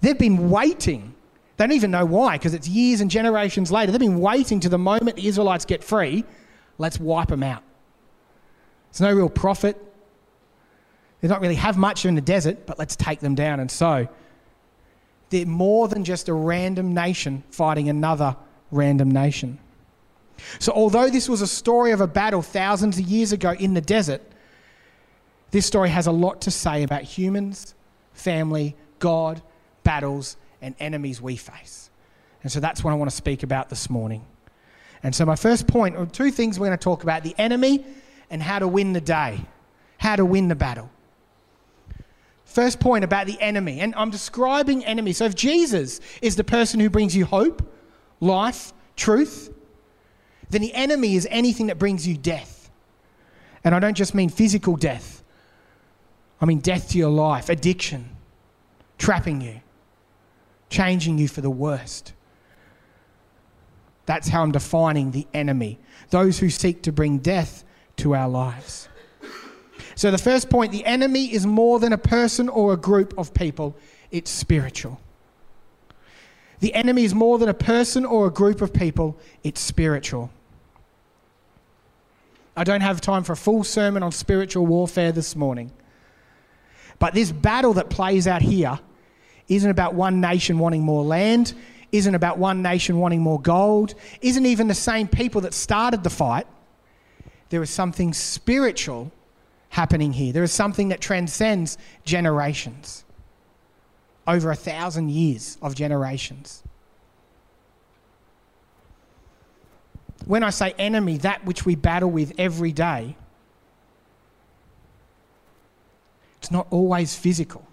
They've 0.00 0.18
been 0.18 0.50
waiting. 0.50 1.14
They 1.56 1.66
don't 1.66 1.76
even 1.76 1.90
know 1.90 2.04
why, 2.04 2.36
because 2.36 2.54
it's 2.54 2.68
years 2.68 3.00
and 3.00 3.10
generations 3.10 3.70
later. 3.70 3.92
They've 3.92 4.00
been 4.00 4.20
waiting 4.20 4.60
to 4.60 4.68
the 4.68 4.78
moment 4.78 5.16
the 5.16 5.26
Israelites 5.26 5.64
get 5.64 5.84
free, 5.84 6.24
let's 6.78 6.98
wipe 6.98 7.28
them 7.28 7.42
out. 7.42 7.62
There's 8.90 9.00
no 9.00 9.12
real 9.12 9.28
profit. 9.28 9.80
They 11.20 11.28
don't 11.28 11.40
really 11.40 11.54
have 11.54 11.76
much 11.76 12.04
in 12.04 12.14
the 12.14 12.20
desert, 12.20 12.66
but 12.66 12.78
let's 12.78 12.96
take 12.96 13.20
them 13.20 13.34
down. 13.34 13.60
And 13.60 13.70
so, 13.70 14.08
they're 15.30 15.46
more 15.46 15.88
than 15.88 16.04
just 16.04 16.28
a 16.28 16.34
random 16.34 16.94
nation 16.94 17.42
fighting 17.50 17.88
another 17.88 18.36
random 18.70 19.10
nation. 19.10 19.58
So, 20.58 20.72
although 20.72 21.10
this 21.10 21.28
was 21.28 21.40
a 21.40 21.46
story 21.46 21.92
of 21.92 22.00
a 22.00 22.06
battle 22.06 22.42
thousands 22.42 22.98
of 22.98 23.06
years 23.06 23.32
ago 23.32 23.52
in 23.52 23.74
the 23.74 23.80
desert, 23.80 24.22
this 25.50 25.66
story 25.66 25.90
has 25.90 26.06
a 26.06 26.12
lot 26.12 26.40
to 26.42 26.50
say 26.50 26.82
about 26.82 27.02
humans, 27.02 27.74
family, 28.12 28.76
God, 28.98 29.40
battles, 29.84 30.36
and 30.60 30.74
enemies 30.80 31.20
we 31.20 31.36
face. 31.36 31.90
And 32.42 32.50
so 32.50 32.60
that's 32.60 32.82
what 32.82 32.90
I 32.90 32.94
want 32.94 33.10
to 33.10 33.16
speak 33.16 33.42
about 33.42 33.70
this 33.70 33.88
morning. 33.88 34.24
And 35.02 35.14
so, 35.14 35.24
my 35.24 35.36
first 35.36 35.66
point, 35.66 35.96
or 35.96 36.06
two 36.06 36.30
things 36.30 36.58
we're 36.58 36.66
going 36.66 36.78
to 36.78 36.82
talk 36.82 37.02
about 37.02 37.22
the 37.22 37.34
enemy 37.38 37.84
and 38.30 38.42
how 38.42 38.58
to 38.58 38.66
win 38.66 38.92
the 38.92 39.00
day, 39.00 39.40
how 39.98 40.16
to 40.16 40.24
win 40.24 40.48
the 40.48 40.54
battle. 40.54 40.90
First 42.44 42.80
point 42.80 43.04
about 43.04 43.26
the 43.26 43.40
enemy, 43.40 43.80
and 43.80 43.94
I'm 43.96 44.10
describing 44.10 44.84
enemy. 44.84 45.12
So, 45.12 45.24
if 45.24 45.34
Jesus 45.34 46.00
is 46.22 46.36
the 46.36 46.44
person 46.44 46.80
who 46.80 46.88
brings 46.88 47.14
you 47.14 47.26
hope, 47.26 47.62
life, 48.20 48.72
truth, 48.96 49.52
then 50.54 50.62
the 50.62 50.74
enemy 50.74 51.16
is 51.16 51.26
anything 51.30 51.66
that 51.66 51.78
brings 51.78 52.06
you 52.06 52.16
death. 52.16 52.70
And 53.64 53.74
I 53.74 53.80
don't 53.80 53.96
just 53.96 54.14
mean 54.14 54.28
physical 54.28 54.76
death, 54.76 55.22
I 56.40 56.46
mean 56.46 56.60
death 56.60 56.90
to 56.90 56.98
your 56.98 57.10
life, 57.10 57.48
addiction, 57.48 58.10
trapping 58.98 59.40
you, 59.40 59.60
changing 60.68 61.18
you 61.18 61.28
for 61.28 61.40
the 61.40 61.50
worst. 61.50 62.12
That's 64.06 64.28
how 64.28 64.42
I'm 64.42 64.52
defining 64.52 65.10
the 65.10 65.26
enemy 65.32 65.78
those 66.10 66.38
who 66.38 66.50
seek 66.50 66.82
to 66.82 66.92
bring 66.92 67.18
death 67.18 67.64
to 67.96 68.14
our 68.14 68.28
lives. 68.28 68.88
So, 69.96 70.10
the 70.10 70.18
first 70.18 70.50
point 70.50 70.70
the 70.72 70.84
enemy 70.84 71.32
is 71.32 71.46
more 71.46 71.80
than 71.80 71.92
a 71.92 71.98
person 71.98 72.48
or 72.48 72.72
a 72.72 72.76
group 72.76 73.16
of 73.18 73.32
people, 73.34 73.76
it's 74.10 74.30
spiritual. 74.30 75.00
The 76.60 76.74
enemy 76.74 77.04
is 77.04 77.14
more 77.14 77.38
than 77.38 77.48
a 77.48 77.54
person 77.54 78.04
or 78.04 78.26
a 78.26 78.30
group 78.30 78.60
of 78.60 78.72
people, 78.72 79.18
it's 79.42 79.60
spiritual. 79.60 80.30
I 82.56 82.64
don't 82.64 82.80
have 82.80 83.00
time 83.00 83.24
for 83.24 83.32
a 83.32 83.36
full 83.36 83.64
sermon 83.64 84.02
on 84.02 84.12
spiritual 84.12 84.66
warfare 84.66 85.12
this 85.12 85.34
morning. 85.34 85.72
But 86.98 87.14
this 87.14 87.32
battle 87.32 87.74
that 87.74 87.90
plays 87.90 88.26
out 88.26 88.42
here 88.42 88.78
isn't 89.48 89.70
about 89.70 89.94
one 89.94 90.20
nation 90.20 90.58
wanting 90.58 90.82
more 90.82 91.02
land, 91.02 91.54
isn't 91.90 92.14
about 92.14 92.38
one 92.38 92.62
nation 92.62 92.98
wanting 92.98 93.20
more 93.20 93.40
gold, 93.40 93.94
isn't 94.20 94.46
even 94.46 94.68
the 94.68 94.74
same 94.74 95.08
people 95.08 95.40
that 95.42 95.54
started 95.54 96.02
the 96.02 96.10
fight. 96.10 96.46
There 97.50 97.62
is 97.62 97.70
something 97.70 98.12
spiritual 98.12 99.12
happening 99.68 100.12
here. 100.12 100.32
There 100.32 100.44
is 100.44 100.52
something 100.52 100.88
that 100.90 101.00
transcends 101.00 101.76
generations 102.04 103.04
over 104.26 104.50
a 104.50 104.56
thousand 104.56 105.10
years 105.10 105.58
of 105.60 105.74
generations. 105.74 106.62
When 110.26 110.42
I 110.42 110.50
say 110.50 110.74
enemy, 110.78 111.18
that 111.18 111.44
which 111.44 111.66
we 111.66 111.74
battle 111.74 112.10
with 112.10 112.32
every 112.38 112.72
day, 112.72 113.16
it's 116.38 116.50
not 116.50 116.66
always 116.70 117.14
physical. 117.14 117.66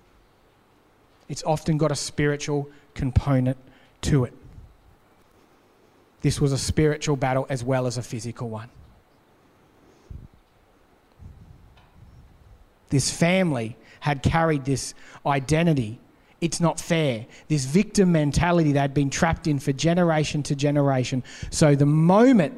It's 1.30 1.44
often 1.44 1.78
got 1.78 1.92
a 1.92 1.96
spiritual 1.96 2.70
component 2.94 3.58
to 4.02 4.26
it. 4.26 4.34
This 6.22 6.40
was 6.40 6.52
a 6.52 6.58
spiritual 6.58 7.16
battle 7.16 7.46
as 7.50 7.64
well 7.64 7.88
as 7.88 7.98
a 7.98 8.04
physical 8.04 8.50
one. 8.50 8.70
This 12.90 13.10
family 13.10 13.78
had 14.02 14.22
carried 14.22 14.66
this 14.66 14.94
identity. 15.26 16.00
It's 16.42 16.60
not 16.60 16.80
fair. 16.80 17.28
This 17.48 17.66
victim 17.66 18.12
mentality 18.12 18.72
they'd 18.72 18.96
been 18.96 19.12
trapped 19.12 19.46
in 19.46 19.60
for 19.60 19.72
generation 19.72 20.42
to 20.44 20.56
generation. 20.56 21.24
So 21.52 21.76
the 21.76 21.86
moment 21.86 22.58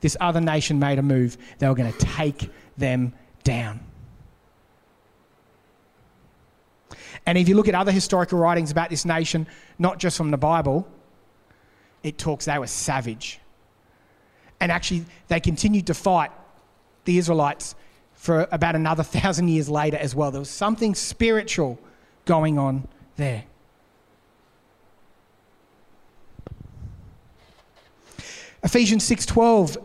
this 0.00 0.16
other 0.20 0.40
nation 0.40 0.78
made 0.78 0.98
a 0.98 1.02
move, 1.02 1.36
they 1.58 1.68
were 1.68 1.74
going 1.74 1.92
to 1.92 1.98
take 1.98 2.50
them 2.78 3.12
down. 3.44 3.80
And 7.26 7.36
if 7.36 7.48
you 7.48 7.54
look 7.54 7.68
at 7.68 7.74
other 7.74 7.92
historical 7.92 8.38
writings 8.38 8.70
about 8.70 8.88
this 8.88 9.04
nation, 9.04 9.46
not 9.78 9.98
just 9.98 10.16
from 10.16 10.30
the 10.30 10.38
Bible, 10.38 10.88
it 12.02 12.16
talks 12.16 12.46
they 12.46 12.58
were 12.58 12.66
savage. 12.66 13.40
And 14.60 14.72
actually, 14.72 15.04
they 15.28 15.40
continued 15.40 15.88
to 15.88 15.94
fight 15.94 16.30
the 17.04 17.18
Israelites 17.18 17.74
for 18.14 18.48
about 18.50 18.74
another 18.76 19.02
thousand 19.18 19.48
years 19.48 19.68
later 19.68 19.98
as 19.98 20.14
well. 20.14 20.30
There 20.30 20.40
was 20.40 20.48
something 20.48 20.94
spiritual 20.94 21.78
going 22.24 22.58
on 22.58 22.88
there. 23.18 23.44
Ephesians 28.62 29.04
6:12 29.08 29.76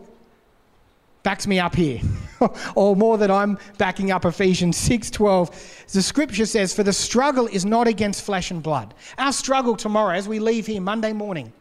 backs 1.22 1.46
me 1.46 1.58
up 1.58 1.74
here, 1.74 2.00
or 2.74 2.96
more 2.96 3.18
than 3.18 3.30
I'm 3.30 3.58
backing 3.78 4.10
up 4.10 4.24
Ephesians 4.24 4.76
6:12. 4.78 5.92
The 5.92 6.02
scripture 6.02 6.46
says, 6.46 6.72
"For 6.72 6.82
the 6.82 6.92
struggle 6.92 7.46
is 7.46 7.64
not 7.64 7.86
against 7.86 8.22
flesh 8.22 8.50
and 8.50 8.62
blood." 8.62 8.94
Our 9.18 9.32
struggle 9.32 9.76
tomorrow, 9.76 10.14
as 10.14 10.26
we 10.26 10.38
leave 10.38 10.66
here 10.66 10.80
Monday 10.80 11.12
morning, 11.12 11.52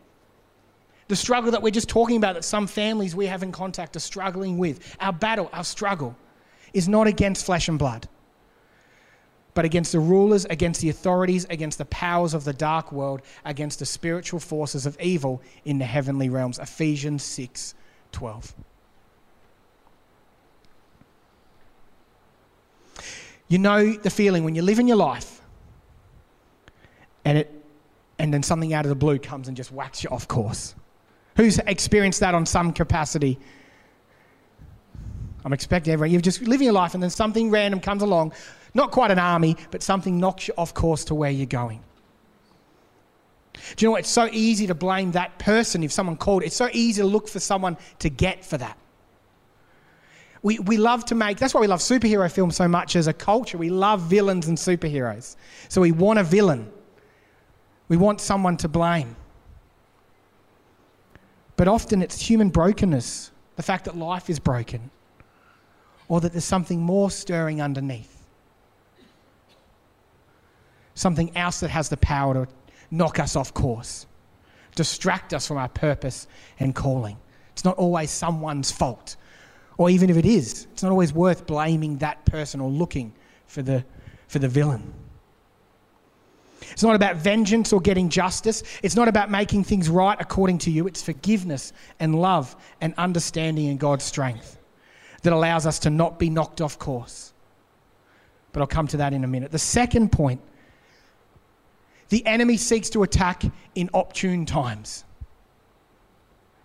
the 1.07 1.15
struggle 1.15 1.51
that 1.51 1.61
we're 1.61 1.71
just 1.71 1.89
talking 1.89 2.17
about, 2.17 2.35
that 2.35 2.45
some 2.45 2.67
families 2.67 3.15
we 3.15 3.25
have 3.27 3.43
in 3.43 3.51
contact 3.51 3.95
are 3.95 3.99
struggling 3.99 4.57
with, 4.57 4.95
our 4.99 5.13
battle, 5.13 5.49
our 5.53 5.63
struggle, 5.63 6.15
is 6.73 6.87
not 6.87 7.07
against 7.07 7.45
flesh 7.45 7.67
and 7.67 7.77
blood 7.77 8.07
but 9.53 9.65
against 9.65 9.91
the 9.91 9.99
rulers, 9.99 10.45
against 10.45 10.81
the 10.81 10.89
authorities, 10.89 11.45
against 11.49 11.77
the 11.77 11.85
powers 11.85 12.33
of 12.33 12.43
the 12.43 12.53
dark 12.53 12.91
world, 12.91 13.21
against 13.45 13.79
the 13.79 13.85
spiritual 13.85 14.39
forces 14.39 14.85
of 14.85 14.99
evil 14.99 15.41
in 15.65 15.77
the 15.77 15.85
heavenly 15.85 16.29
realms. 16.29 16.59
Ephesians 16.59 17.23
6:12. 17.23 18.53
You 23.47 23.59
know 23.59 23.93
the 23.93 24.09
feeling 24.09 24.43
when 24.43 24.55
you're 24.55 24.65
living 24.65 24.87
your 24.87 24.97
life 24.97 25.41
and 27.25 27.37
it 27.37 27.63
and 28.19 28.33
then 28.33 28.43
something 28.43 28.73
out 28.73 28.85
of 28.85 28.89
the 28.89 28.95
blue 28.95 29.19
comes 29.19 29.47
and 29.47 29.57
just 29.57 29.71
whacks 29.71 30.03
you 30.03 30.09
off 30.09 30.27
course. 30.27 30.75
Who's 31.35 31.59
experienced 31.59 32.19
that 32.21 32.35
on 32.35 32.45
some 32.45 32.71
capacity? 32.71 33.39
I'm 35.43 35.51
expecting 35.51 35.93
everyone. 35.93 36.11
You're 36.11 36.21
just 36.21 36.41
living 36.41 36.65
your 36.65 36.73
life 36.73 36.93
and 36.93 37.03
then 37.03 37.09
something 37.09 37.49
random 37.49 37.79
comes 37.79 38.01
along, 38.01 38.33
not 38.73 38.91
quite 38.91 39.11
an 39.11 39.19
army, 39.19 39.57
but 39.71 39.83
something 39.83 40.19
knocks 40.19 40.47
you 40.47 40.53
off 40.57 40.73
course 40.73 41.05
to 41.05 41.15
where 41.15 41.31
you're 41.31 41.45
going. 41.45 41.81
Do 43.53 43.85
you 43.85 43.87
know 43.87 43.91
what? 43.91 43.99
It's 43.99 44.09
so 44.09 44.29
easy 44.31 44.67
to 44.67 44.75
blame 44.75 45.11
that 45.11 45.37
person 45.37 45.83
if 45.83 45.91
someone 45.91 46.17
called. 46.17 46.43
It's 46.43 46.55
so 46.55 46.69
easy 46.73 47.01
to 47.01 47.07
look 47.07 47.27
for 47.27 47.39
someone 47.39 47.77
to 47.99 48.09
get 48.09 48.43
for 48.43 48.57
that 48.57 48.77
we, 50.43 50.59
we 50.59 50.77
love 50.77 51.05
to 51.05 51.15
make, 51.15 51.37
that's 51.39 51.53
why 51.53 51.61
we 51.61 51.67
love 51.67 51.79
superhero 51.79 52.29
films 52.29 52.57
so 52.57 52.67
much 52.67 52.97
as 52.97 53.07
a 53.07 53.13
culture. 53.13 53.57
We 53.57 53.69
love 53.69 54.01
villains 54.01 54.47
and 54.47 54.57
superheroes. 54.57 55.37
So 55.69 55.81
we 55.81 55.93
want 55.93 56.19
a 56.19 56.23
villain, 56.23 56.69
we 57.87 57.97
want 57.97 58.21
someone 58.21 58.57
to 58.57 58.67
blame. 58.67 59.15
But 61.55 61.67
often 61.67 62.01
it's 62.01 62.19
human 62.19 62.49
brokenness, 62.49 63.31
the 63.55 63.63
fact 63.63 63.85
that 63.85 63.95
life 63.95 64.29
is 64.29 64.37
broken, 64.37 64.91
or 66.09 66.19
that 66.19 66.33
there's 66.33 66.43
something 66.43 66.81
more 66.81 67.09
stirring 67.09 67.61
underneath. 67.61 68.12
Something 70.95 71.35
else 71.35 71.59
that 71.61 71.69
has 71.69 71.89
the 71.89 71.97
power 71.97 72.33
to 72.33 72.47
knock 72.91 73.19
us 73.19 73.35
off 73.35 73.53
course, 73.53 74.05
distract 74.75 75.33
us 75.33 75.47
from 75.47 75.57
our 75.57 75.69
purpose 75.69 76.27
and 76.59 76.75
calling. 76.75 77.17
It's 77.53 77.65
not 77.65 77.77
always 77.77 78.11
someone's 78.11 78.71
fault. 78.71 79.15
Or 79.77 79.89
even 79.89 80.09
if 80.09 80.17
it 80.17 80.25
is, 80.25 80.67
it's 80.71 80.83
not 80.83 80.91
always 80.91 81.13
worth 81.13 81.47
blaming 81.47 81.97
that 81.97 82.23
person 82.25 82.61
or 82.61 82.69
looking 82.69 83.13
for 83.47 83.61
the, 83.61 83.83
for 84.27 84.39
the 84.39 84.47
villain. 84.47 84.93
It's 86.71 86.83
not 86.83 86.95
about 86.95 87.17
vengeance 87.17 87.73
or 87.73 87.81
getting 87.81 88.09
justice. 88.09 88.63
It's 88.81 88.95
not 88.95 89.07
about 89.07 89.29
making 89.29 89.63
things 89.63 89.89
right 89.89 90.17
according 90.19 90.59
to 90.59 90.71
you. 90.71 90.87
It's 90.87 91.01
forgiveness 91.01 91.73
and 91.99 92.19
love 92.19 92.55
and 92.81 92.93
understanding 92.97 93.67
and 93.67 93.79
God's 93.79 94.03
strength 94.03 94.57
that 95.23 95.33
allows 95.33 95.65
us 95.65 95.79
to 95.79 95.89
not 95.89 96.19
be 96.19 96.29
knocked 96.29 96.61
off 96.61 96.79
course. 96.79 97.33
But 98.51 98.61
I'll 98.61 98.67
come 98.67 98.87
to 98.87 98.97
that 98.97 99.13
in 99.13 99.23
a 99.23 99.27
minute. 99.27 99.51
The 99.51 99.59
second 99.59 100.11
point 100.11 100.41
the 102.09 102.25
enemy 102.25 102.57
seeks 102.57 102.89
to 102.91 103.03
attack 103.03 103.43
in 103.75 103.89
opportune 103.93 104.45
times. 104.45 105.03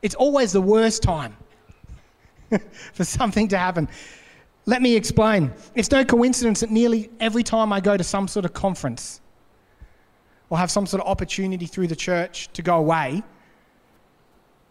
It's 0.02 0.14
always 0.14 0.52
the 0.52 0.60
worst 0.60 1.02
time 1.02 1.36
for 2.92 3.04
something 3.04 3.48
to 3.48 3.58
happen. 3.58 3.88
Let 4.66 4.82
me 4.82 4.96
explain. 4.96 5.52
It's 5.74 5.90
no 5.90 6.04
coincidence 6.04 6.60
that 6.60 6.70
nearly 6.70 7.10
every 7.20 7.42
time 7.42 7.72
I 7.72 7.80
go 7.80 7.96
to 7.96 8.04
some 8.04 8.28
sort 8.28 8.44
of 8.44 8.52
conference 8.52 9.20
or 10.50 10.58
have 10.58 10.70
some 10.70 10.86
sort 10.86 11.02
of 11.02 11.08
opportunity 11.08 11.66
through 11.66 11.88
the 11.88 11.96
church 11.96 12.48
to 12.52 12.62
go 12.62 12.76
away, 12.76 13.22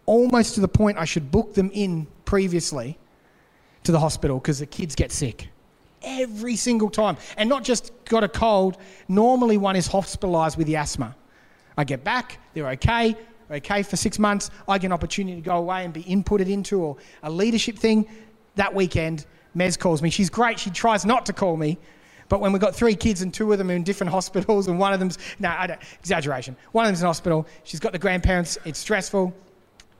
almost 0.06 0.54
to 0.54 0.60
the 0.60 0.68
point 0.68 0.98
I 0.98 1.04
should 1.04 1.30
book 1.30 1.54
them 1.54 1.70
in 1.74 2.06
previously 2.24 2.98
to 3.84 3.92
the 3.92 4.00
hospital 4.00 4.38
because 4.38 4.58
the 4.58 4.66
kids 4.66 4.94
get 4.94 5.12
sick. 5.12 5.48
Every 6.08 6.56
single 6.56 6.88
time. 6.88 7.16
And 7.36 7.48
not 7.48 7.64
just 7.64 7.92
got 8.06 8.24
a 8.24 8.28
cold, 8.28 8.78
normally 9.08 9.58
one 9.58 9.76
is 9.76 9.86
hospitalized 9.86 10.56
with 10.56 10.66
the 10.66 10.76
asthma. 10.76 11.14
I 11.76 11.84
get 11.84 12.02
back, 12.02 12.38
they're 12.54 12.68
okay, 12.70 13.14
okay, 13.50 13.82
for 13.82 13.96
six 13.96 14.18
months, 14.18 14.50
I 14.66 14.78
get 14.78 14.86
an 14.86 14.92
opportunity 14.92 15.36
to 15.36 15.42
go 15.42 15.56
away 15.58 15.84
and 15.84 15.92
be 15.92 16.02
inputted 16.04 16.50
into 16.50 16.80
or 16.80 16.96
a 17.22 17.30
leadership 17.30 17.78
thing. 17.78 18.08
That 18.56 18.74
weekend, 18.74 19.26
Mez 19.56 19.78
calls 19.78 20.02
me. 20.02 20.10
She's 20.10 20.30
great. 20.30 20.58
She 20.58 20.70
tries 20.70 21.04
not 21.04 21.26
to 21.26 21.32
call 21.32 21.56
me. 21.56 21.78
But 22.28 22.40
when 22.40 22.52
we've 22.52 22.60
got 22.60 22.74
three 22.74 22.94
kids 22.94 23.22
and 23.22 23.32
two 23.32 23.50
of 23.52 23.58
them 23.58 23.70
are 23.70 23.74
in 23.74 23.84
different 23.84 24.12
hospitals 24.18 24.68
and 24.68 24.78
one 24.78 24.92
of 24.92 25.00
them's, 25.00 25.18
no, 25.38 25.48
I 25.50 25.66
don't, 25.66 25.80
exaggeration. 25.98 26.56
One 26.72 26.84
of 26.84 26.88
them's 26.88 27.00
in 27.00 27.06
hospital. 27.06 27.46
She's 27.64 27.80
got 27.80 27.92
the 27.92 27.98
grandparents. 27.98 28.58
It's 28.64 28.78
stressful. 28.78 29.34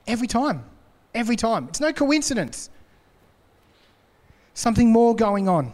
Every 0.07 0.27
time. 0.27 0.63
Every 1.13 1.35
time. 1.35 1.67
It's 1.69 1.79
no 1.79 1.91
coincidence. 1.91 2.69
Something 4.53 4.91
more 4.91 5.15
going 5.15 5.47
on. 5.47 5.71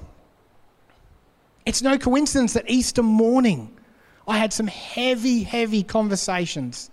It's 1.66 1.82
no 1.82 1.98
coincidence 1.98 2.54
that 2.54 2.70
Easter 2.70 3.04
morning 3.04 3.76
I 4.28 4.38
had 4.38 4.54
some 4.54 4.68
heavy, 4.68 5.44
heavy 5.44 5.84
conversations 5.84 6.90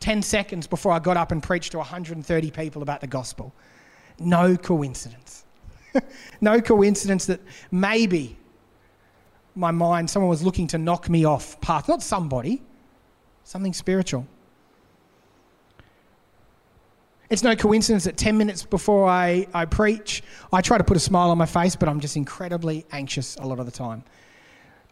10 0.00 0.22
seconds 0.22 0.66
before 0.66 0.90
I 0.90 0.98
got 0.98 1.16
up 1.16 1.30
and 1.30 1.40
preached 1.40 1.72
to 1.72 1.78
130 1.78 2.50
people 2.50 2.82
about 2.82 3.00
the 3.00 3.06
gospel. 3.06 3.54
No 4.18 4.56
coincidence. 4.56 5.44
no 6.40 6.60
coincidence 6.60 7.26
that 7.26 7.40
maybe 7.70 8.36
my 9.54 9.70
mind, 9.70 10.10
someone 10.10 10.28
was 10.28 10.42
looking 10.42 10.66
to 10.68 10.78
knock 10.78 11.08
me 11.08 11.24
off 11.24 11.60
path. 11.60 11.88
Not 11.88 12.02
somebody, 12.02 12.62
something 13.44 13.72
spiritual. 13.72 14.26
It's 17.32 17.42
no 17.42 17.56
coincidence 17.56 18.04
that 18.04 18.18
10 18.18 18.36
minutes 18.36 18.62
before 18.62 19.08
I, 19.08 19.46
I 19.54 19.64
preach, 19.64 20.22
I 20.52 20.60
try 20.60 20.76
to 20.76 20.84
put 20.84 20.98
a 20.98 21.00
smile 21.00 21.30
on 21.30 21.38
my 21.38 21.46
face, 21.46 21.74
but 21.74 21.88
I'm 21.88 21.98
just 21.98 22.14
incredibly 22.14 22.84
anxious 22.92 23.36
a 23.36 23.46
lot 23.46 23.58
of 23.58 23.64
the 23.64 23.72
time. 23.72 24.04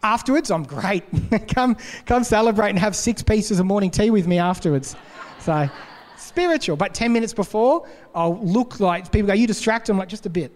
Afterwards, 0.01 0.49
I'm 0.49 0.63
great. 0.63 1.03
come, 1.53 1.77
come 2.07 2.23
celebrate 2.23 2.71
and 2.71 2.79
have 2.79 2.95
six 2.95 3.21
pieces 3.21 3.59
of 3.59 3.67
morning 3.67 3.91
tea 3.91 4.09
with 4.09 4.25
me 4.25 4.39
afterwards. 4.39 4.95
So, 5.37 5.69
spiritual. 6.17 6.77
But 6.77 6.95
10 6.95 7.13
minutes 7.13 7.31
before, 7.31 7.87
I'll 8.15 8.43
look 8.43 8.79
like 8.79 9.11
people 9.11 9.27
go, 9.27 9.33
You 9.33 9.45
distracted? 9.45 9.91
I'm 9.91 9.99
like, 9.99 10.09
Just 10.09 10.25
a 10.25 10.31
bit. 10.31 10.51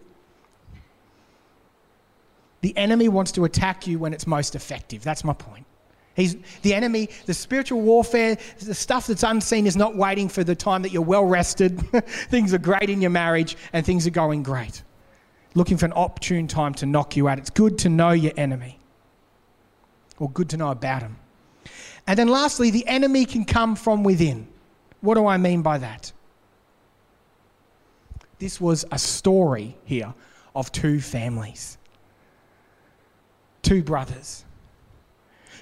The 2.62 2.75
enemy 2.75 3.10
wants 3.10 3.32
to 3.34 3.46
attack 3.46 3.86
you 3.86 4.00
when 4.00 4.12
it's 4.12 4.25
most 4.25 4.56
effective. 4.56 5.04
That's 5.04 5.24
my 5.24 5.34
point. 5.34 5.68
He's, 6.15 6.38
the 6.62 6.74
enemy, 6.74 7.10
the 7.25 7.34
spiritual 7.34 7.81
warfare, 7.81 8.38
the 8.60 8.74
stuff 8.74 9.07
that's 9.07 9.24
unseen 9.24 9.67
is 9.67 9.75
not 9.75 9.95
waiting 9.95 10.29
for 10.29 10.43
the 10.43 10.55
time 10.55 10.81
that 10.84 10.91
you're 10.91 11.01
well 11.01 11.25
rested, 11.25 11.79
things 12.29 12.53
are 12.53 12.57
great 12.57 12.89
in 12.89 13.01
your 13.01 13.12
marriage, 13.12 13.57
and 13.74 13.86
things 13.86 14.07
are 14.07 14.12
going 14.12 14.41
great. 14.41 14.81
Looking 15.55 15.77
for 15.77 15.86
an 15.86 15.93
opportune 15.93 16.48
time 16.48 16.74
to 16.75 16.86
knock 16.86 17.17
you 17.17 17.27
out. 17.27 17.38
It's 17.38 17.50
good 17.50 17.77
to 17.79 17.89
know 17.89 18.12
your 18.12 18.34
enemy 18.38 18.79
or 20.17 20.29
good 20.29 20.50
to 20.50 20.57
know 20.57 20.72
about 20.72 21.01
him. 21.01 21.17
And 22.07 22.17
then 22.17 22.29
lastly, 22.29 22.72
the 22.72 22.88
enemy 22.88 23.25
can 23.25 23.43
come 23.43 23.75
from 23.75 24.03
within. 24.03 24.48
What 25.01 25.15
do 25.15 25.25
I 25.25 25.38
mean 25.38 25.62
by 25.62 25.79
that? 25.79 26.13
This 28.39 28.62
was 28.62 28.86
a 28.91 29.00
story 29.00 29.77
here 29.84 30.13
of 30.55 30.72
two 30.72 31.01
families, 31.01 31.77
two 33.62 33.84
brothers. 33.84 34.44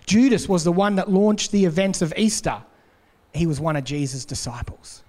Judas 0.05 0.49
was 0.49 0.63
the 0.63 0.71
one 0.71 0.95
that 0.95 1.09
launched 1.09 1.51
the 1.51 1.65
events 1.65 2.01
of 2.01 2.13
Easter. 2.17 2.61
He 3.33 3.47
was 3.47 3.59
one 3.59 3.75
of 3.75 3.83
Jesus' 3.83 4.25
disciples. 4.25 5.03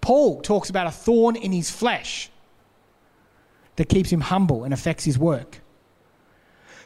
Paul 0.00 0.40
talks 0.42 0.70
about 0.70 0.86
a 0.86 0.90
thorn 0.90 1.36
in 1.36 1.52
his 1.52 1.70
flesh 1.70 2.30
that 3.76 3.88
keeps 3.88 4.10
him 4.10 4.20
humble 4.20 4.64
and 4.64 4.74
affects 4.74 5.04
his 5.04 5.18
work. 5.18 5.60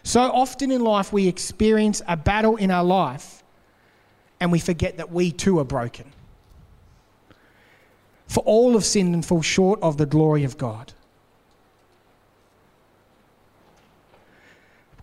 So 0.03 0.21
often 0.21 0.71
in 0.71 0.83
life, 0.83 1.13
we 1.13 1.27
experience 1.27 2.01
a 2.07 2.17
battle 2.17 2.57
in 2.57 2.71
our 2.71 2.85
life 2.85 3.43
and 4.41 4.53
we 4.53 4.61
forget 4.61 4.97
that 4.99 5.11
we 5.11 5.33
too 5.33 5.59
are 5.59 5.65
broken. 5.65 6.13
For 8.29 8.41
all 8.45 8.75
have 8.75 8.85
sinned 8.85 9.15
and 9.15 9.25
fall 9.25 9.43
short 9.43 9.81
of 9.83 9.97
the 9.97 10.07
glory 10.07 10.45
of 10.45 10.57
God. 10.59 10.93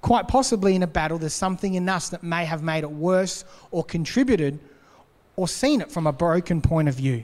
Quite 0.06 0.28
possibly 0.28 0.76
in 0.76 0.84
a 0.84 0.88
battle, 0.88 1.18
there's 1.18 1.34
something 1.34 1.74
in 1.74 1.90
us 1.90 2.10
that 2.10 2.22
may 2.22 2.46
have 2.46 2.62
made 2.62 2.84
it 2.84 2.92
worse 2.92 3.44
or 3.72 3.84
contributed 3.84 4.60
or 5.36 5.48
seen 5.48 5.82
it 5.82 5.92
from 5.92 6.06
a 6.06 6.14
broken 6.14 6.62
point 6.62 6.88
of 6.88 6.94
view. 6.94 7.24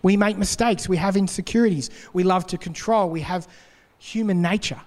We 0.00 0.16
make 0.16 0.38
mistakes, 0.38 0.88
we 0.88 0.98
have 0.98 1.16
insecurities, 1.16 1.90
we 2.12 2.22
love 2.22 2.46
to 2.46 2.58
control, 2.58 3.10
we 3.10 3.22
have 3.22 3.48
human 3.98 4.40
nature. 4.40 4.80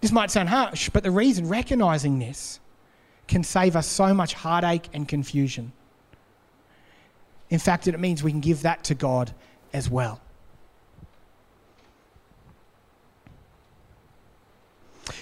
This 0.00 0.12
might 0.12 0.30
sound 0.30 0.48
harsh, 0.50 0.88
but 0.88 1.02
the 1.02 1.10
reason 1.10 1.48
recognizing 1.48 2.20
this 2.20 2.60
can 3.26 3.42
save 3.42 3.74
us 3.74 3.88
so 3.88 4.14
much 4.14 4.34
heartache 4.34 4.88
and 4.92 5.08
confusion. 5.08 5.72
In 7.50 7.58
fact, 7.58 7.88
it 7.88 7.98
means 7.98 8.22
we 8.22 8.30
can 8.30 8.40
give 8.40 8.62
that 8.62 8.84
to 8.84 8.94
God 8.94 9.34
as 9.72 9.90
well. 9.90 10.20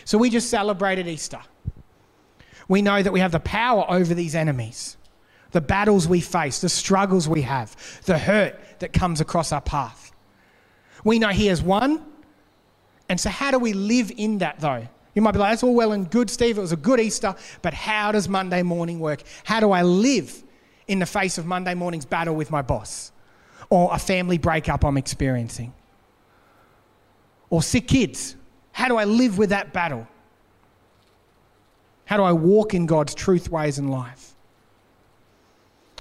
So 0.04 0.18
we 0.18 0.30
just 0.30 0.50
celebrated 0.50 1.06
Easter. 1.08 1.40
We 2.68 2.82
know 2.82 3.02
that 3.02 3.12
we 3.12 3.20
have 3.20 3.32
the 3.32 3.40
power 3.40 3.84
over 3.88 4.14
these 4.14 4.34
enemies, 4.34 4.96
the 5.50 5.60
battles 5.60 6.08
we 6.08 6.20
face, 6.20 6.60
the 6.60 6.68
struggles 6.68 7.28
we 7.28 7.42
have, 7.42 7.76
the 8.04 8.18
hurt 8.18 8.58
that 8.78 8.92
comes 8.92 9.20
across 9.20 9.52
our 9.52 9.60
path. 9.60 10.12
We 11.04 11.18
know 11.18 11.28
He 11.28 11.46
has 11.46 11.62
won. 11.62 12.04
And 13.08 13.20
so, 13.20 13.30
how 13.30 13.50
do 13.50 13.58
we 13.58 13.72
live 13.72 14.12
in 14.16 14.38
that 14.38 14.60
though? 14.60 14.86
You 15.14 15.20
might 15.20 15.32
be 15.32 15.38
like, 15.38 15.52
that's 15.52 15.62
all 15.62 15.74
well 15.74 15.92
and 15.92 16.10
good, 16.10 16.30
Steve. 16.30 16.56
It 16.56 16.62
was 16.62 16.72
a 16.72 16.76
good 16.76 16.98
Easter, 16.98 17.34
but 17.60 17.74
how 17.74 18.12
does 18.12 18.28
Monday 18.28 18.62
morning 18.62 18.98
work? 18.98 19.22
How 19.44 19.60
do 19.60 19.70
I 19.70 19.82
live 19.82 20.42
in 20.88 20.98
the 20.98 21.06
face 21.06 21.36
of 21.36 21.44
Monday 21.44 21.74
morning's 21.74 22.06
battle 22.06 22.34
with 22.34 22.50
my 22.50 22.62
boss 22.62 23.12
or 23.68 23.90
a 23.92 23.98
family 23.98 24.38
breakup 24.38 24.84
I'm 24.84 24.96
experiencing? 24.96 25.74
Or 27.50 27.62
sick 27.62 27.88
kids 27.88 28.36
how 28.72 28.88
do 28.88 28.96
I 28.96 29.04
live 29.04 29.38
with 29.38 29.50
that 29.50 29.72
battle? 29.72 30.06
How 32.04 32.16
do 32.16 32.22
I 32.22 32.32
walk 32.32 32.74
in 32.74 32.86
God's 32.86 33.14
truth, 33.14 33.48
ways, 33.48 33.78
and 33.78 33.90
life? 33.90 34.34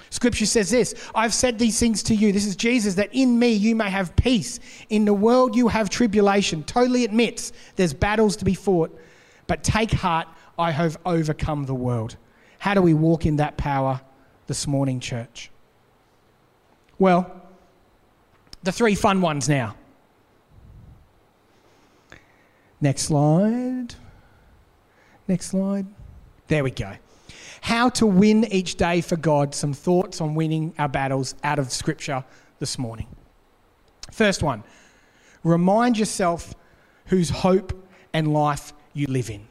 Scripture 0.09 0.45
says 0.45 0.69
this 0.69 0.93
I've 1.15 1.33
said 1.33 1.57
these 1.57 1.79
things 1.79 2.03
to 2.03 2.15
you. 2.15 2.31
This 2.31 2.45
is 2.45 2.55
Jesus, 2.55 2.95
that 2.95 3.09
in 3.13 3.39
me 3.39 3.51
you 3.53 3.75
may 3.75 3.89
have 3.89 4.15
peace. 4.15 4.59
In 4.89 5.05
the 5.05 5.13
world 5.13 5.55
you 5.55 5.67
have 5.67 5.89
tribulation. 5.89 6.63
Totally 6.63 7.05
admits 7.05 7.53
there's 7.75 7.93
battles 7.93 8.35
to 8.37 8.45
be 8.45 8.53
fought, 8.53 8.97
but 9.47 9.63
take 9.63 9.91
heart, 9.91 10.27
I 10.59 10.71
have 10.71 10.97
overcome 11.05 11.65
the 11.65 11.73
world. 11.73 12.17
How 12.59 12.73
do 12.73 12.81
we 12.81 12.93
walk 12.93 13.25
in 13.25 13.37
that 13.37 13.57
power 13.57 14.01
this 14.47 14.67
morning, 14.67 14.99
church? 14.99 15.49
Well, 16.99 17.41
the 18.63 18.71
three 18.71 18.95
fun 18.95 19.21
ones 19.21 19.49
now. 19.49 19.75
Next 22.81 23.03
slide. 23.03 23.93
Next 25.27 25.47
slide. 25.47 25.85
There 26.47 26.63
we 26.63 26.71
go. 26.71 26.95
How 27.61 27.89
to 27.89 28.07
win 28.07 28.45
each 28.45 28.75
day 28.75 29.01
for 29.01 29.15
God. 29.15 29.53
Some 29.53 29.71
thoughts 29.71 30.19
on 30.19 30.33
winning 30.33 30.73
our 30.79 30.89
battles 30.89 31.35
out 31.43 31.59
of 31.59 31.71
Scripture 31.71 32.25
this 32.59 32.77
morning. 32.79 33.07
First 34.11 34.43
one 34.43 34.63
remind 35.43 35.97
yourself 35.97 36.53
whose 37.05 37.29
hope 37.29 37.73
and 38.13 38.33
life 38.33 38.73
you 38.93 39.07
live 39.07 39.29
in. 39.29 39.47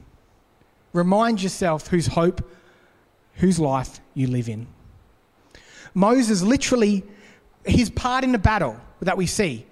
Remind 0.93 1.43
yourself 1.43 1.87
whose 1.87 2.09
hope, 2.09 2.49
whose 3.35 3.59
life 3.59 4.01
you 4.15 4.27
live 4.27 4.49
in. 4.49 4.67
Moses 5.95 6.43
literally, 6.43 7.05
his 7.65 7.91
part 7.91 8.25
in 8.25 8.33
the 8.33 8.39
battle 8.39 8.77
that 9.01 9.17
we 9.17 9.27
see 9.27 9.67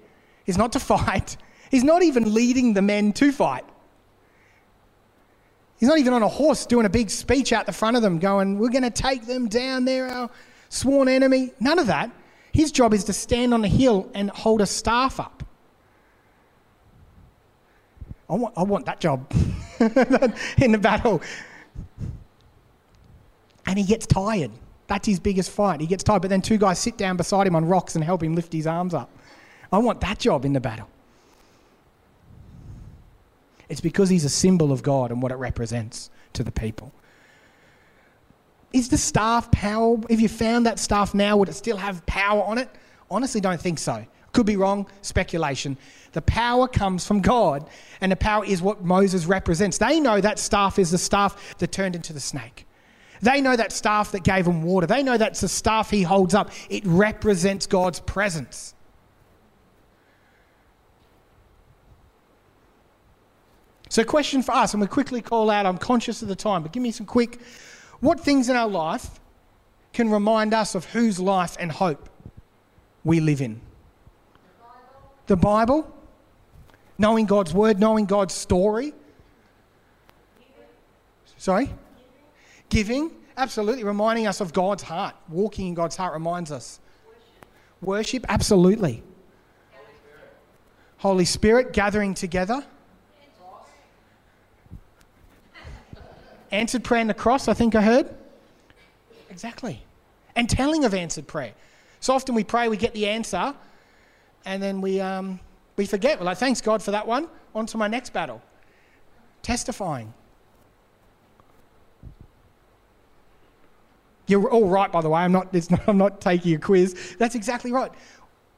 is 0.45 0.57
not 0.57 0.71
to 0.73 0.79
fight, 0.93 1.37
He's 1.69 1.83
not 1.83 2.03
even 2.03 2.33
leading 2.33 2.73
the 2.73 2.81
men 2.81 3.13
to 3.13 3.31
fight. 3.31 3.65
He's 5.79 5.87
not 5.87 5.97
even 5.97 6.13
on 6.13 6.23
a 6.23 6.27
horse 6.27 6.65
doing 6.65 6.85
a 6.85 6.89
big 6.89 7.09
speech 7.09 7.53
out 7.53 7.65
the 7.65 7.71
front 7.71 7.95
of 7.95 8.03
them, 8.03 8.19
going, 8.19 8.59
We're 8.59 8.69
going 8.69 8.83
to 8.83 8.89
take 8.89 9.25
them 9.25 9.47
down. 9.47 9.85
They're 9.85 10.07
our 10.07 10.29
sworn 10.67 11.07
enemy. 11.07 11.51
None 11.59 11.79
of 11.79 11.87
that. 11.87 12.11
His 12.51 12.71
job 12.71 12.93
is 12.93 13.05
to 13.05 13.13
stand 13.13 13.53
on 13.53 13.63
a 13.63 13.67
hill 13.67 14.09
and 14.13 14.29
hold 14.29 14.61
a 14.61 14.65
staff 14.65 15.19
up. 15.19 15.43
I 18.29 18.33
want, 18.33 18.53
I 18.57 18.63
want 18.63 18.85
that 18.85 18.99
job 18.99 19.25
in 20.61 20.71
the 20.71 20.79
battle. 20.81 21.21
And 23.65 23.77
he 23.77 23.85
gets 23.85 24.05
tired. 24.05 24.51
That's 24.87 25.07
his 25.07 25.19
biggest 25.19 25.51
fight. 25.51 25.79
He 25.79 25.87
gets 25.87 26.03
tired, 26.03 26.23
but 26.23 26.29
then 26.29 26.41
two 26.41 26.57
guys 26.57 26.79
sit 26.79 26.97
down 26.97 27.15
beside 27.17 27.47
him 27.47 27.55
on 27.55 27.65
rocks 27.65 27.95
and 27.95 28.03
help 28.03 28.23
him 28.23 28.35
lift 28.35 28.51
his 28.51 28.67
arms 28.67 28.93
up. 28.93 29.09
I 29.71 29.77
want 29.77 30.01
that 30.01 30.19
job 30.19 30.45
in 30.45 30.53
the 30.53 30.59
battle. 30.59 30.89
It's 33.69 33.81
because 33.81 34.09
he's 34.09 34.25
a 34.25 34.29
symbol 34.29 34.71
of 34.71 34.83
God 34.83 35.11
and 35.11 35.21
what 35.21 35.31
it 35.31 35.35
represents 35.35 36.09
to 36.33 36.43
the 36.43 36.51
people. 36.51 36.91
Is 38.73 38.89
the 38.89 38.97
staff 38.97 39.49
power? 39.51 39.97
If 40.09 40.21
you 40.21 40.27
found 40.27 40.65
that 40.65 40.79
staff 40.79 41.13
now, 41.13 41.37
would 41.37 41.49
it 41.49 41.53
still 41.53 41.77
have 41.77 42.05
power 42.05 42.43
on 42.43 42.57
it? 42.57 42.69
Honestly, 43.09 43.41
don't 43.41 43.61
think 43.61 43.79
so. 43.79 44.05
Could 44.31 44.45
be 44.45 44.57
wrong, 44.57 44.87
speculation. 45.01 45.77
The 46.11 46.21
power 46.21 46.67
comes 46.67 47.05
from 47.05 47.21
God, 47.21 47.67
and 48.01 48.11
the 48.11 48.15
power 48.15 48.45
is 48.45 48.61
what 48.61 48.83
Moses 48.83 49.25
represents. 49.25 49.77
They 49.79 49.99
know 49.99 50.21
that 50.21 50.37
staff 50.37 50.77
is 50.77 50.91
the 50.91 50.97
staff 50.97 51.57
that 51.57 51.71
turned 51.71 51.95
into 51.95 52.13
the 52.13 52.19
snake. 52.19 52.67
They 53.21 53.41
know 53.41 53.55
that 53.55 53.71
staff 53.71 54.11
that 54.11 54.23
gave 54.23 54.45
them 54.45 54.63
water. 54.63 54.87
They 54.87 55.03
know 55.03 55.17
that's 55.17 55.41
the 55.41 55.47
staff 55.47 55.89
he 55.89 56.03
holds 56.03 56.33
up. 56.33 56.51
It 56.69 56.83
represents 56.85 57.65
God's 57.67 57.99
presence. 57.99 58.75
So, 63.89 64.03
question 64.03 64.43
for 64.43 64.51
us, 64.51 64.73
and 64.73 64.81
we 64.81 64.87
quickly 64.87 65.21
call 65.21 65.49
out, 65.49 65.65
I'm 65.65 65.79
conscious 65.79 66.21
of 66.21 66.27
the 66.27 66.35
time, 66.35 66.61
but 66.61 66.71
give 66.71 66.83
me 66.83 66.91
some 66.91 67.07
quick. 67.07 67.39
What 67.99 68.19
things 68.19 68.47
in 68.47 68.55
our 68.55 68.67
life 68.67 69.19
can 69.93 70.11
remind 70.11 70.53
us 70.53 70.75
of 70.75 70.85
whose 70.85 71.19
life 71.19 71.57
and 71.59 71.71
hope 71.71 72.07
we 73.03 73.19
live 73.19 73.41
in? 73.41 73.59
The 75.25 75.35
Bible. 75.35 75.91
Knowing 76.99 77.25
God's 77.25 77.53
word, 77.53 77.79
knowing 77.79 78.05
God's 78.05 78.33
story. 78.33 78.93
Sorry? 81.37 81.65
Giving. 82.69 83.07
Giving. 83.07 83.19
Absolutely. 83.37 83.85
Reminding 83.85 84.27
us 84.27 84.41
of 84.41 84.53
God's 84.53 84.83
heart. 84.83 85.15
Walking 85.29 85.67
in 85.67 85.73
God's 85.73 85.95
heart 85.95 86.13
reminds 86.13 86.51
us. 86.51 86.79
Worship. 87.81 88.21
Worship. 88.21 88.25
Absolutely. 88.27 89.01
Holy 89.71 89.85
Spirit. 89.95 90.29
Holy 90.97 91.25
Spirit 91.25 91.73
gathering 91.73 92.13
together. 92.13 92.65
Answered 96.51 96.83
prayer 96.83 97.01
in 97.01 97.07
the 97.07 97.13
cross, 97.13 97.47
I 97.47 97.53
think 97.53 97.75
I 97.75 97.81
heard. 97.81 98.09
Exactly. 99.29 99.83
And 100.35 100.49
telling 100.49 100.85
of 100.85 100.93
answered 100.93 101.27
prayer. 101.27 101.53
So 101.99 102.13
often 102.13 102.33
we 102.35 102.43
pray, 102.43 102.67
we 102.69 102.77
get 102.77 102.93
the 102.93 103.07
answer, 103.07 103.53
and 104.45 104.63
then 104.63 104.81
we, 104.81 104.99
um, 104.99 105.39
we 105.75 105.85
forget. 105.85 106.19
We're 106.19 106.25
like, 106.25 106.37
thanks 106.37 106.61
God 106.61 106.81
for 106.81 106.91
that 106.91 107.05
one. 107.05 107.27
On 107.53 107.65
to 107.67 107.77
my 107.77 107.87
next 107.87 108.13
battle. 108.13 108.41
Testifying. 109.41 110.13
You're 114.27 114.49
all 114.49 114.67
right, 114.67 114.91
by 114.91 115.01
the 115.01 115.09
way. 115.09 115.21
I'm 115.21 115.31
not, 115.31 115.53
not, 115.53 115.81
I'm 115.87 115.97
not 115.97 116.21
taking 116.21 116.53
a 116.55 116.59
quiz. 116.59 117.15
That's 117.17 117.35
exactly 117.35 117.71
right. 117.71 117.91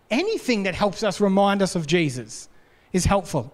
Anything 0.10 0.63
that 0.63 0.75
helps 0.75 1.04
us 1.04 1.21
remind 1.21 1.62
us 1.62 1.75
of 1.75 1.88
Jesus 1.88 2.49
is 2.91 3.06
helpful. 3.06 3.54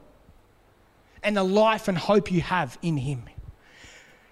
And 1.24 1.38
the 1.38 1.44
life 1.44 1.88
and 1.88 1.98
hope 1.98 2.32
you 2.32 2.42
have 2.42 2.78
in 2.82 2.98
Him. 2.98 3.24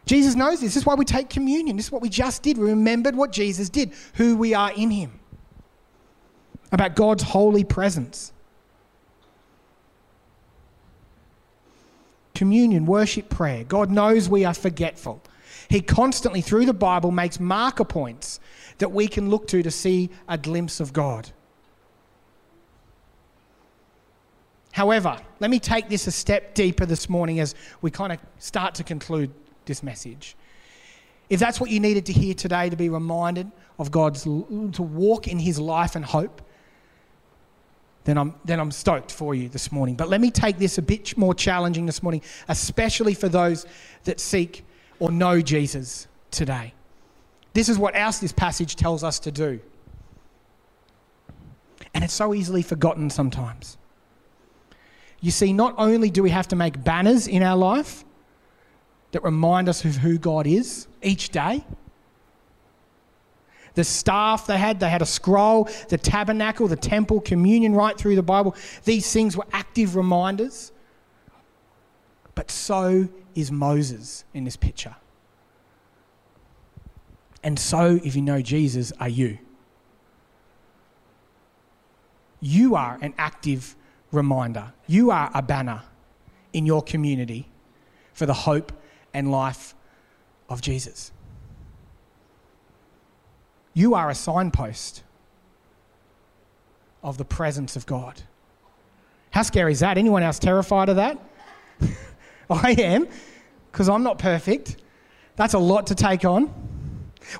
Jesus 0.06 0.36
knows 0.36 0.62
this. 0.62 0.74
This 0.74 0.78
is 0.78 0.86
why 0.86 0.94
we 0.94 1.06
take 1.06 1.30
communion. 1.30 1.78
This 1.78 1.88
is 1.88 1.92
what 1.92 2.02
we 2.02 2.10
just 2.10 2.44
did. 2.44 2.58
We 2.58 2.70
remembered 2.70 3.16
what 3.16 3.32
Jesus 3.32 3.70
did, 3.70 3.92
who 4.16 4.38
we 4.38 4.54
are 4.54 4.72
in 4.74 4.92
Him, 4.92 5.20
about 6.72 6.96
God's 6.96 7.24
holy 7.24 7.64
presence. 7.64 8.32
Communion, 12.36 12.86
worship, 12.86 13.30
prayer. 13.30 13.64
God 13.64 13.90
knows 13.90 14.30
we 14.30 14.46
are 14.46 14.54
forgetful. 14.54 15.22
He 15.70 15.82
constantly, 15.82 16.42
through 16.42 16.66
the 16.66 16.74
Bible, 16.74 17.10
makes 17.12 17.40
marker 17.40 17.86
points 17.86 18.40
that 18.78 18.92
we 18.92 19.08
can 19.08 19.30
look 19.30 19.48
to 19.48 19.64
to 19.64 19.72
see 19.72 20.10
a 20.28 20.38
glimpse 20.38 20.80
of 20.80 20.94
God. 20.94 21.32
However, 24.74 25.18
let 25.40 25.50
me 25.50 25.60
take 25.60 25.88
this 25.88 26.06
a 26.06 26.12
step 26.12 26.54
deeper 26.54 26.86
this 26.86 27.10
morning 27.10 27.40
as 27.40 27.56
we 27.82 27.90
kind 27.90 28.12
of 28.12 28.20
start 28.38 28.76
to 28.76 28.84
conclude 28.84 29.32
this 29.66 29.84
message. 29.84 30.36
If 31.30 31.40
that's 31.40 31.60
what 31.60 31.70
you 31.70 31.80
needed 31.80 32.06
to 32.08 32.14
hear 32.14 32.34
today 32.34 32.70
to 32.70 32.76
be 32.76 32.90
reminded 32.90 33.52
of 33.80 33.92
God's, 33.92 34.24
to 34.24 34.84
walk 34.84 35.28
in 35.28 35.40
His 35.40 35.60
life 35.60 35.96
and 35.96 36.06
hope, 36.06 36.42
then 38.06 38.18
I'm, 38.20 38.36
then 38.46 38.60
I'm 38.60 38.72
stoked 38.72 39.12
for 39.12 39.34
you 39.34 39.50
this 39.50 39.72
morning. 39.72 39.96
But 39.96 40.10
let 40.10 40.22
me 40.22 40.30
take 40.30 40.60
this 40.60 40.78
a 40.78 40.82
bit 40.82 41.18
more 41.18 41.34
challenging 41.34 41.88
this 41.88 42.04
morning, 42.04 42.22
especially 42.48 43.16
for 43.16 43.28
those 43.28 43.66
that 44.04 44.20
seek 44.20 44.64
or 45.00 45.12
know 45.12 45.42
Jesus 45.42 46.08
today. 46.30 46.74
This 47.54 47.68
is 47.68 47.80
what 47.80 47.96
else 47.96 48.20
this 48.20 48.32
passage 48.32 48.76
tells 48.76 49.04
us 49.04 49.18
to 49.20 49.32
do. 49.32 49.60
And 51.96 52.04
it's 52.04 52.14
so 52.14 52.34
easily 52.34 52.62
forgotten 52.62 53.10
sometimes. 53.10 53.78
You 55.22 55.32
see, 55.32 55.54
not 55.54 55.74
only 55.80 56.12
do 56.12 56.22
we 56.22 56.30
have 56.30 56.48
to 56.50 56.56
make 56.56 56.84
banners 56.84 57.28
in 57.28 57.42
our 57.42 57.58
life, 57.58 58.05
that 59.16 59.24
remind 59.24 59.70
us 59.70 59.84
of 59.86 59.96
who 59.96 60.18
God 60.18 60.46
is 60.46 60.88
each 61.02 61.30
day. 61.30 61.66
The 63.74 63.84
staff 63.84 64.48
they 64.48 64.58
had, 64.58 64.80
they 64.80 64.90
had 64.90 65.02
a 65.02 65.06
scroll, 65.06 65.70
the 65.90 65.98
tabernacle, 65.98 66.68
the 66.68 66.76
temple, 66.76 67.22
communion 67.22 67.74
right 67.74 67.98
through 67.98 68.16
the 68.16 68.24
Bible. 68.24 68.56
These 68.84 69.12
things 69.12 69.36
were 69.36 69.46
active 69.52 69.96
reminders. 69.96 70.72
But 72.36 72.52
so 72.52 73.08
is 73.36 73.52
Moses 73.52 74.26
in 74.34 74.44
this 74.44 74.58
picture. 74.58 74.96
And 77.44 77.58
so, 77.58 78.00
if 78.04 78.16
you 78.16 78.22
know 78.22 78.42
Jesus, 78.42 78.92
are 79.00 79.10
you. 79.10 79.40
you 82.46 82.76
are 82.76 83.00
an 83.02 83.14
active 83.18 83.76
reminder. 84.12 84.72
You 84.88 85.10
are 85.10 85.32
a 85.34 85.42
banner 85.42 85.82
in 86.54 86.66
your 86.66 86.84
community 86.84 87.48
for 88.14 88.26
the 88.26 88.34
hope 88.34 88.72
and 89.16 89.32
life 89.32 89.74
of 90.50 90.62
Jesus. 90.62 91.14
You 93.74 93.96
are 93.96 94.10
a 94.10 94.16
signpost 94.16 95.04
of 97.02 97.18
the 97.18 97.24
presence 97.24 97.78
of 97.78 97.86
God. 97.86 98.22
How 99.32 99.44
scary 99.44 99.72
is 99.72 99.80
that? 99.80 99.98
Anyone 99.98 100.22
else 100.22 100.38
terrified 100.38 100.90
of 100.90 100.98
that? 100.98 101.18
I 102.50 102.72
am, 102.74 103.08
because 103.72 103.88
I'm 103.88 104.04
not 104.04 104.20
perfect. 104.20 104.78
That's 105.38 105.54
a 105.54 105.60
lot 105.60 105.88
to 105.88 105.96
take 105.96 106.26
on. 106.26 106.54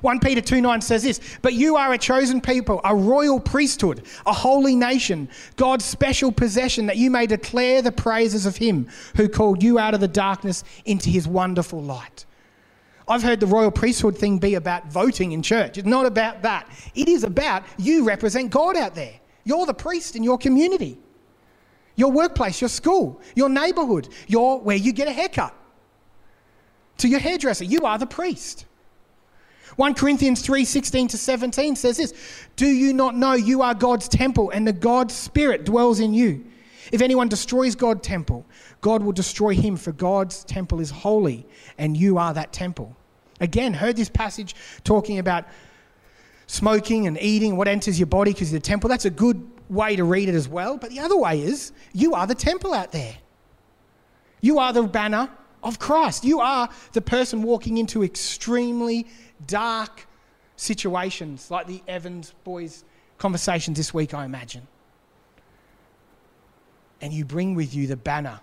1 0.00 0.20
Peter 0.20 0.40
2 0.40 0.60
9 0.60 0.80
says 0.80 1.02
this, 1.02 1.20
but 1.42 1.54
you 1.54 1.76
are 1.76 1.92
a 1.92 1.98
chosen 1.98 2.40
people, 2.40 2.80
a 2.84 2.94
royal 2.94 3.40
priesthood, 3.40 4.02
a 4.26 4.32
holy 4.32 4.74
nation, 4.74 5.28
God's 5.56 5.84
special 5.84 6.32
possession, 6.32 6.86
that 6.86 6.96
you 6.96 7.10
may 7.10 7.26
declare 7.26 7.82
the 7.82 7.92
praises 7.92 8.46
of 8.46 8.56
him 8.56 8.88
who 9.16 9.28
called 9.28 9.62
you 9.62 9.78
out 9.78 9.94
of 9.94 10.00
the 10.00 10.08
darkness 10.08 10.64
into 10.84 11.10
his 11.10 11.28
wonderful 11.28 11.82
light. 11.82 12.26
I've 13.08 13.22
heard 13.22 13.38
the 13.38 13.46
royal 13.46 13.70
priesthood 13.70 14.18
thing 14.18 14.38
be 14.38 14.54
about 14.54 14.90
voting 14.90 15.32
in 15.32 15.42
church. 15.42 15.78
It's 15.78 15.86
not 15.86 16.06
about 16.06 16.42
that. 16.42 16.68
It 16.94 17.08
is 17.08 17.22
about 17.22 17.62
you 17.78 18.04
represent 18.04 18.50
God 18.50 18.76
out 18.76 18.94
there. 18.94 19.14
You're 19.44 19.66
the 19.66 19.74
priest 19.74 20.16
in 20.16 20.24
your 20.24 20.38
community, 20.38 20.98
your 21.94 22.10
workplace, 22.10 22.60
your 22.60 22.68
school, 22.68 23.20
your 23.36 23.48
neighborhood, 23.48 24.08
your 24.26 24.60
where 24.60 24.76
you 24.76 24.92
get 24.92 25.06
a 25.06 25.12
haircut. 25.12 25.54
To 26.98 27.08
your 27.08 27.20
hairdresser, 27.20 27.64
you 27.64 27.82
are 27.82 27.98
the 27.98 28.06
priest. 28.06 28.64
1 29.76 29.94
Corinthians 29.94 30.40
3 30.40 30.64
16 30.64 31.08
to 31.08 31.18
17 31.18 31.76
says 31.76 31.98
this 31.98 32.14
Do 32.56 32.66
you 32.66 32.92
not 32.92 33.14
know 33.14 33.34
you 33.34 33.62
are 33.62 33.74
God's 33.74 34.08
temple 34.08 34.50
and 34.50 34.66
the 34.66 34.72
God's 34.72 35.14
Spirit 35.14 35.64
dwells 35.64 36.00
in 36.00 36.14
you? 36.14 36.44
If 36.92 37.02
anyone 37.02 37.28
destroys 37.28 37.74
God's 37.74 38.06
temple, 38.06 38.46
God 38.80 39.02
will 39.02 39.12
destroy 39.12 39.54
him, 39.54 39.76
for 39.76 39.92
God's 39.92 40.44
temple 40.44 40.80
is 40.80 40.90
holy 40.90 41.46
and 41.78 41.96
you 41.96 42.16
are 42.18 42.32
that 42.34 42.52
temple. 42.52 42.96
Again, 43.40 43.74
heard 43.74 43.96
this 43.96 44.08
passage 44.08 44.54
talking 44.84 45.18
about 45.18 45.44
smoking 46.46 47.06
and 47.06 47.20
eating, 47.20 47.56
what 47.56 47.68
enters 47.68 47.98
your 47.98 48.06
body 48.06 48.32
because 48.32 48.48
of 48.48 48.54
the 48.54 48.60
temple. 48.60 48.88
That's 48.88 49.04
a 49.04 49.10
good 49.10 49.50
way 49.68 49.96
to 49.96 50.04
read 50.04 50.28
it 50.28 50.34
as 50.34 50.48
well. 50.48 50.78
But 50.78 50.90
the 50.90 51.00
other 51.00 51.16
way 51.16 51.42
is 51.42 51.72
you 51.92 52.14
are 52.14 52.26
the 52.26 52.34
temple 52.34 52.72
out 52.72 52.92
there. 52.92 53.16
You 54.40 54.58
are 54.58 54.72
the 54.72 54.84
banner 54.84 55.28
of 55.62 55.78
Christ. 55.78 56.24
You 56.24 56.40
are 56.40 56.68
the 56.92 57.00
person 57.00 57.42
walking 57.42 57.78
into 57.78 58.04
extremely 58.04 59.06
dark 59.46 60.06
situations 60.56 61.50
like 61.50 61.66
the 61.66 61.82
Evans 61.86 62.34
boys' 62.44 62.84
conversations 63.18 63.76
this 63.76 63.92
week, 63.92 64.14
I 64.14 64.24
imagine. 64.24 64.66
And 67.00 67.12
you 67.12 67.24
bring 67.24 67.54
with 67.54 67.74
you 67.74 67.86
the 67.86 67.96
banner 67.96 68.40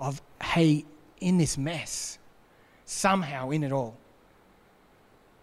of, 0.00 0.20
hey, 0.42 0.84
in 1.20 1.38
this 1.38 1.56
mess, 1.56 2.18
somehow 2.84 3.50
in 3.50 3.62
it 3.62 3.72
all, 3.72 3.96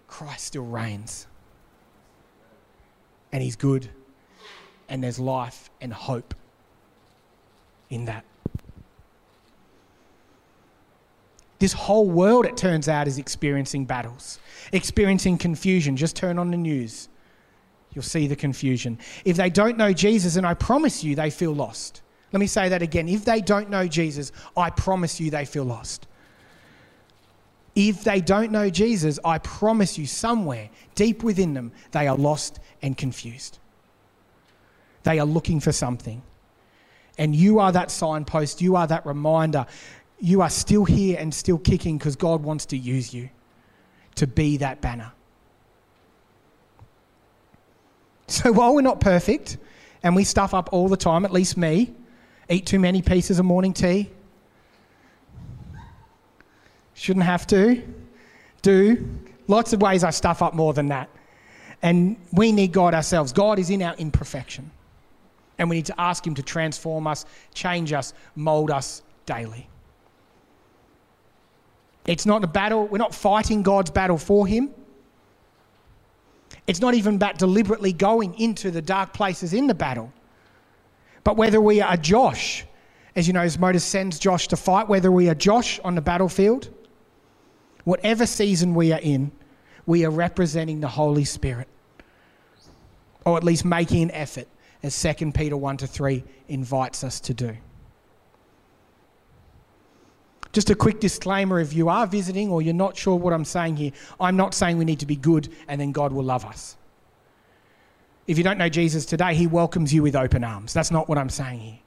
Christ 0.07 0.47
still 0.47 0.65
reigns. 0.65 1.27
And 3.31 3.43
he's 3.43 3.55
good. 3.55 3.89
And 4.89 5.03
there's 5.03 5.19
life 5.19 5.69
and 5.81 5.93
hope 5.93 6.33
in 7.89 8.05
that. 8.05 8.23
This 11.59 11.73
whole 11.73 12.07
world, 12.07 12.45
it 12.45 12.55
turns 12.55 12.87
out, 12.87 13.07
is 13.07 13.17
experiencing 13.17 13.85
battles, 13.85 14.39
experiencing 14.71 15.37
confusion. 15.37 15.97
Just 15.97 16.15
turn 16.15 16.37
on 16.37 16.51
the 16.51 16.57
news. 16.57 17.09
You'll 17.93 18.03
see 18.03 18.27
the 18.27 18.35
confusion. 18.35 18.99
If 19.25 19.37
they 19.37 19.49
don't 19.49 19.77
know 19.77 19.91
Jesus, 19.91 20.35
and 20.35 20.45
I 20.45 20.53
promise 20.53 21.03
you 21.03 21.15
they 21.15 21.31
feel 21.31 21.53
lost. 21.53 22.01
Let 22.31 22.39
me 22.39 22.47
say 22.47 22.69
that 22.69 22.81
again. 22.81 23.07
If 23.07 23.25
they 23.25 23.41
don't 23.41 23.69
know 23.69 23.87
Jesus, 23.87 24.31
I 24.55 24.69
promise 24.69 25.19
you 25.19 25.31
they 25.31 25.45
feel 25.45 25.63
lost. 25.63 26.07
If 27.73 28.03
they 28.03 28.21
don't 28.21 28.51
know 28.51 28.69
Jesus, 28.69 29.19
I 29.23 29.37
promise 29.37 29.97
you 29.97 30.05
somewhere 30.07 30.69
deep 30.95 31.23
within 31.23 31.53
them, 31.53 31.71
they 31.91 32.07
are 32.07 32.17
lost 32.17 32.59
and 32.81 32.97
confused. 32.97 33.59
They 35.03 35.19
are 35.19 35.25
looking 35.25 35.59
for 35.59 35.71
something. 35.71 36.21
And 37.19 37.35
you 37.35 37.59
are 37.59 37.71
that 37.71 37.89
signpost, 37.89 38.61
you 38.61 38.75
are 38.75 38.87
that 38.87 39.05
reminder 39.05 39.65
you 40.19 40.41
are 40.41 40.49
still 40.49 40.85
here 40.85 41.17
and 41.19 41.33
still 41.33 41.57
kicking 41.57 41.97
because 41.97 42.15
God 42.15 42.43
wants 42.43 42.65
to 42.67 42.77
use 42.77 43.13
you 43.13 43.29
to 44.15 44.27
be 44.27 44.57
that 44.57 44.81
banner. 44.81 45.11
So 48.27 48.51
while 48.51 48.75
we're 48.75 48.81
not 48.81 48.99
perfect 48.99 49.57
and 50.03 50.15
we 50.15 50.23
stuff 50.23 50.53
up 50.53 50.69
all 50.73 50.89
the 50.89 50.97
time, 50.97 51.23
at 51.23 51.31
least 51.31 51.55
me, 51.55 51.93
eat 52.49 52.65
too 52.65 52.79
many 52.79 53.01
pieces 53.01 53.39
of 53.39 53.45
morning 53.45 53.73
tea, 53.73 54.09
shouldn't 56.93 57.25
have 57.25 57.47
to, 57.47 57.83
do, 58.61 59.07
lots 59.47 59.71
of 59.71 59.81
ways 59.81 60.03
I 60.03 60.09
stuff 60.09 60.41
up 60.41 60.53
more 60.53 60.73
than 60.73 60.87
that. 60.87 61.09
And 61.81 62.17
we 62.33 62.51
need 62.51 62.71
God 62.71 62.93
ourselves. 62.93 63.31
God 63.31 63.59
is 63.59 63.69
in 63.69 63.81
our 63.83 63.95
imperfection. 63.95 64.71
And 65.59 65.69
we 65.69 65.77
need 65.77 65.85
to 65.85 66.01
ask 66.01 66.25
Him 66.25 66.35
to 66.35 66.43
transform 66.43 67.07
us, 67.07 67.25
change 67.53 67.93
us, 67.93 68.13
mold 68.35 68.71
us 68.71 69.03
daily. 69.25 69.69
It's 72.07 72.25
not 72.25 72.43
a 72.43 72.47
battle, 72.47 72.87
we're 72.87 72.97
not 72.97 73.13
fighting 73.13 73.61
God's 73.61 73.91
battle 73.91 74.17
for 74.17 74.47
Him. 74.47 74.71
It's 76.65 76.81
not 76.81 76.93
even 76.93 77.15
about 77.15 77.37
deliberately 77.37 77.93
going 77.93 78.33
into 78.39 78.71
the 78.71 78.81
dark 78.81 79.13
places 79.13 79.53
in 79.53 79.67
the 79.67 79.75
battle. 79.75 80.11
But 81.23 81.35
whether 81.35 81.59
we 81.59 81.81
are 81.81 81.97
Josh, 81.97 82.65
as 83.15 83.27
you 83.27 83.33
know, 83.33 83.41
as 83.41 83.59
Moses 83.59 83.83
sends 83.83 84.19
Josh 84.19 84.47
to 84.49 84.55
fight, 84.55 84.87
whether 84.87 85.11
we 85.11 85.29
are 85.29 85.35
Josh 85.35 85.79
on 85.81 85.95
the 85.95 86.01
battlefield, 86.01 86.69
whatever 87.83 88.25
season 88.25 88.73
we 88.73 88.93
are 88.93 88.99
in, 88.99 89.31
we 89.85 90.05
are 90.05 90.09
representing 90.09 90.79
the 90.79 90.87
Holy 90.87 91.25
Spirit. 91.25 91.67
Or 93.25 93.35
at 93.35 93.43
least 93.43 93.65
making 93.65 94.03
an 94.03 94.11
effort, 94.11 94.47
as 94.83 95.01
2 95.01 95.31
Peter 95.33 95.57
1 95.57 95.77
to 95.77 95.87
3 95.87 96.23
invites 96.47 97.03
us 97.03 97.19
to 97.21 97.33
do. 97.33 97.57
Just 100.53 100.69
a 100.69 100.75
quick 100.75 100.99
disclaimer 100.99 101.59
if 101.59 101.73
you 101.73 101.89
are 101.89 102.07
visiting 102.07 102.49
or 102.49 102.61
you're 102.61 102.73
not 102.73 102.95
sure 102.97 103.15
what 103.15 103.33
I'm 103.33 103.45
saying 103.45 103.77
here, 103.77 103.91
I'm 104.19 104.37
not 104.37 104.53
saying 104.53 104.77
we 104.77 104.85
need 104.85 104.99
to 104.99 105.05
be 105.05 105.15
good 105.15 105.49
and 105.67 105.79
then 105.79 105.91
God 105.91 106.11
will 106.11 106.23
love 106.23 106.45
us. 106.45 106.77
If 108.27 108.37
you 108.37 108.43
don't 108.43 108.57
know 108.57 108.69
Jesus 108.69 109.05
today, 109.05 109.35
he 109.35 109.47
welcomes 109.47 109.93
you 109.93 110.03
with 110.03 110.15
open 110.15 110.43
arms. 110.43 110.73
That's 110.73 110.91
not 110.91 111.07
what 111.07 111.17
I'm 111.17 111.29
saying 111.29 111.59
here. 111.59 111.79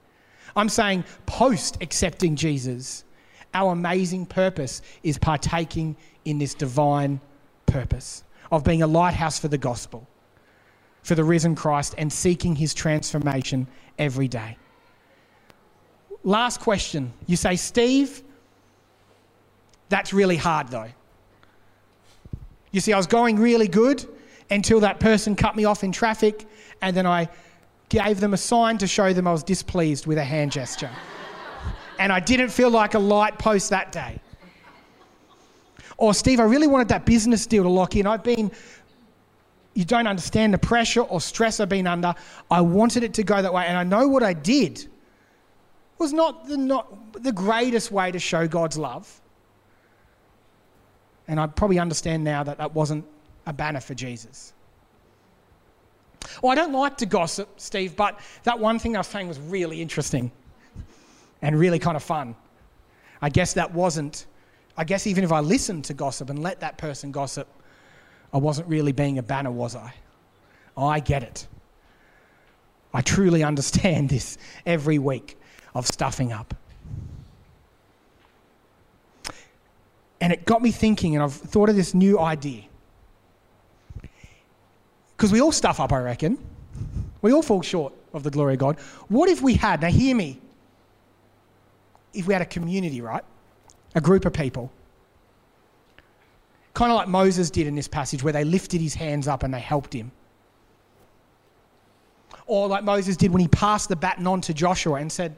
I'm 0.57 0.68
saying 0.68 1.05
post 1.27 1.79
accepting 1.81 2.37
Jesus, 2.37 3.05
our 3.55 3.73
amazing 3.73 4.27
purpose 4.27 4.83
is 5.03 5.18
partaking 5.18 5.96
in 6.25 6.38
this 6.38 6.55
divine 6.55 7.20
purpose 7.66 8.25
of 8.51 8.64
being 8.64 8.83
a 8.83 8.87
lighthouse 8.87 9.38
for 9.38 9.49
the 9.49 9.59
gospel, 9.59 10.09
for 11.03 11.14
the 11.14 11.25
risen 11.25 11.55
Christ, 11.55 11.94
and 11.99 12.12
seeking 12.12 12.57
his 12.57 12.75
transformation 12.75 13.66
every 13.99 14.29
day. 14.29 14.57
Last 16.25 16.61
question. 16.61 17.12
You 17.27 17.37
say, 17.37 17.57
Steve, 17.57 18.23
that's 19.90 20.14
really 20.14 20.37
hard 20.37 20.68
though. 20.68 20.88
You 22.70 22.81
see, 22.81 22.92
I 22.92 22.96
was 22.96 23.07
going 23.07 23.37
really 23.38 23.68
good 23.68 24.07
until 24.50 24.81
that 24.81 25.00
person 25.00 25.37
cut 25.37 25.57
me 25.57 25.64
off 25.64 25.85
in 25.85 25.92
traffic, 25.92 26.46
and 26.81 26.96
then 26.96 27.07
I 27.07 27.29
gave 27.88 28.20
them 28.20 28.33
a 28.33 28.37
sign 28.37 28.79
to 28.79 28.87
show 28.87 29.12
them 29.12 29.26
I 29.26 29.33
was 29.33 29.42
displeased 29.42 30.07
with 30.07 30.16
a 30.18 30.24
hand 30.24 30.53
gesture. 30.53 30.90
and 31.98 32.12
I 32.12 32.20
didn't 32.20 32.48
feel 32.48 32.70
like 32.70 32.94
a 32.94 32.98
light 32.98 33.38
post 33.38 33.70
that 33.70 33.92
day. 33.92 34.20
Or, 35.96 36.14
Steve, 36.14 36.40
I 36.40 36.44
really 36.44 36.68
wanted 36.68 36.88
that 36.88 37.05
business 37.05 37.46
deal 37.46 37.64
to 37.64 37.68
lock 37.68 37.94
in. 37.96 38.07
I've 38.07 38.22
been, 38.22 38.50
you 39.74 39.85
don't 39.85 40.07
understand 40.07 40.55
the 40.55 40.59
pressure 40.59 41.03
or 41.03 41.20
stress 41.20 41.61
I've 41.61 41.68
been 41.68 41.87
under. 41.87 42.14
I 42.50 42.61
wanted 42.61 43.03
it 43.03 43.12
to 43.14 43.24
go 43.24 43.42
that 43.42 43.53
way, 43.53 43.66
and 43.66 43.76
I 43.76 43.85
know 43.85 44.09
what 44.09 44.22
I 44.22 44.33
did 44.33 44.87
was 45.98 46.12
not 46.12 46.46
the, 46.46 46.57
not 46.57 47.22
the 47.22 47.33
greatest 47.33 47.90
way 47.90 48.11
to 48.12 48.18
show 48.18 48.48
God's 48.48 48.79
love. 48.79 49.20
And 51.31 51.38
I 51.38 51.47
probably 51.47 51.79
understand 51.79 52.25
now 52.25 52.43
that 52.43 52.59
that 52.59 52.75
wasn't 52.75 53.05
a 53.47 53.53
banner 53.53 53.79
for 53.79 53.95
Jesus. 53.95 54.53
Well, 56.43 56.51
I 56.51 56.57
don't 56.57 56.73
like 56.73 56.97
to 56.99 57.07
gossip, 57.07 57.49
Steve, 57.61 57.95
but 57.95 58.19
that 58.43 58.59
one 58.59 58.81
thing 58.81 58.97
I 58.97 58.99
was 58.99 59.07
saying 59.07 59.29
was 59.29 59.38
really 59.38 59.81
interesting 59.81 60.33
and 61.40 61.57
really 61.57 61.79
kind 61.79 61.97
of 61.97 62.03
fun. 62.03 62.35
I 63.23 63.29
guess 63.29 63.55
that 63.55 63.73
wasn't, 63.73 64.27
I 64.77 64.83
guess 64.83 65.07
even 65.07 65.23
if 65.23 65.31
I 65.31 65.38
listened 65.38 65.85
to 65.85 65.95
gossip 65.95 66.31
and 66.31 66.43
let 66.43 66.59
that 66.61 66.79
person 66.79 67.12
gossip, 67.12 67.47
I 68.33 68.38
wasn't 68.38 68.66
really 68.66 68.90
being 68.90 69.19
a 69.19 69.23
banner, 69.23 69.53
was 69.53 69.77
I? 69.77 69.95
Oh, 70.77 70.88
I 70.88 70.99
get 70.99 71.23
it. 71.23 71.47
I 72.93 73.03
truly 73.03 73.45
understand 73.51 74.09
this 74.09 74.37
every 74.66 74.99
week 74.99 75.38
of 75.77 75.87
stuffing 75.87 76.33
up. 76.33 76.57
And 80.21 80.33
it 80.33 80.45
got 80.45 80.61
me 80.61 80.71
thinking, 80.71 81.15
and 81.15 81.23
I've 81.23 81.33
thought 81.33 81.69
of 81.69 81.77
this 81.77 81.95
new 81.95 82.19
idea. 82.19 82.65
Because 85.17 85.33
we 85.33 85.41
all 85.41 85.53
stuff 85.53 85.81
up, 85.81 85.93
I 85.93 85.99
reckon. 85.99 86.39
We 87.23 87.33
all 87.33 87.43
fall 87.43 87.63
short 87.63 87.93
of 88.13 88.23
the 88.23 88.31
glory 88.31 88.55
of 88.55 88.61
God. 88.61 88.79
What 89.09 89.29
if 89.29 89.43
we 89.43 89.55
had, 89.55 89.83
now 89.83 89.89
hear 89.89 90.15
me, 90.17 90.41
if 92.13 92.27
we 92.27 92.33
had 92.33 92.43
a 92.43 92.47
community, 92.47 93.01
right? 93.01 93.25
A 93.95 94.01
group 94.01 94.25
of 94.25 94.33
people. 94.33 94.71
Kind 96.75 96.93
of 96.93 96.97
like 96.97 97.09
Moses 97.09 97.51
did 97.51 97.67
in 97.67 97.75
this 97.75 97.89
passage, 97.89 98.23
where 98.23 98.33
they 98.33 98.45
lifted 98.45 98.81
his 98.81 98.95
hands 98.95 99.29
up 99.29 99.43
and 99.43 99.53
they 99.53 99.61
helped 99.61 99.93
him. 99.93 100.11
Or 102.47 102.67
like 102.69 102.85
Moses 102.85 103.17
did 103.17 103.31
when 103.33 103.41
he 103.41 103.49
passed 103.49 103.89
the 103.89 103.97
baton 103.97 104.27
on 104.27 104.41
to 104.43 104.55
Joshua 104.55 104.95
and 104.95 105.11
said, 105.11 105.37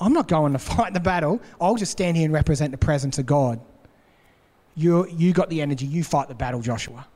I'm 0.00 0.12
not 0.12 0.28
going 0.28 0.52
to 0.52 0.58
fight 0.74 0.92
the 0.92 1.00
battle. 1.00 1.40
I'll 1.60 1.76
just 1.76 1.92
stand 1.92 2.16
here 2.16 2.24
and 2.24 2.34
represent 2.34 2.72
the 2.72 2.78
presence 2.78 3.18
of 3.18 3.26
God. 3.26 3.60
You, 4.76 5.06
you 5.08 5.32
got 5.32 5.50
the 5.50 5.60
energy. 5.62 5.86
You 5.86 6.02
fight 6.02 6.28
the 6.28 6.34
battle, 6.34 6.60
Joshua. 6.60 7.06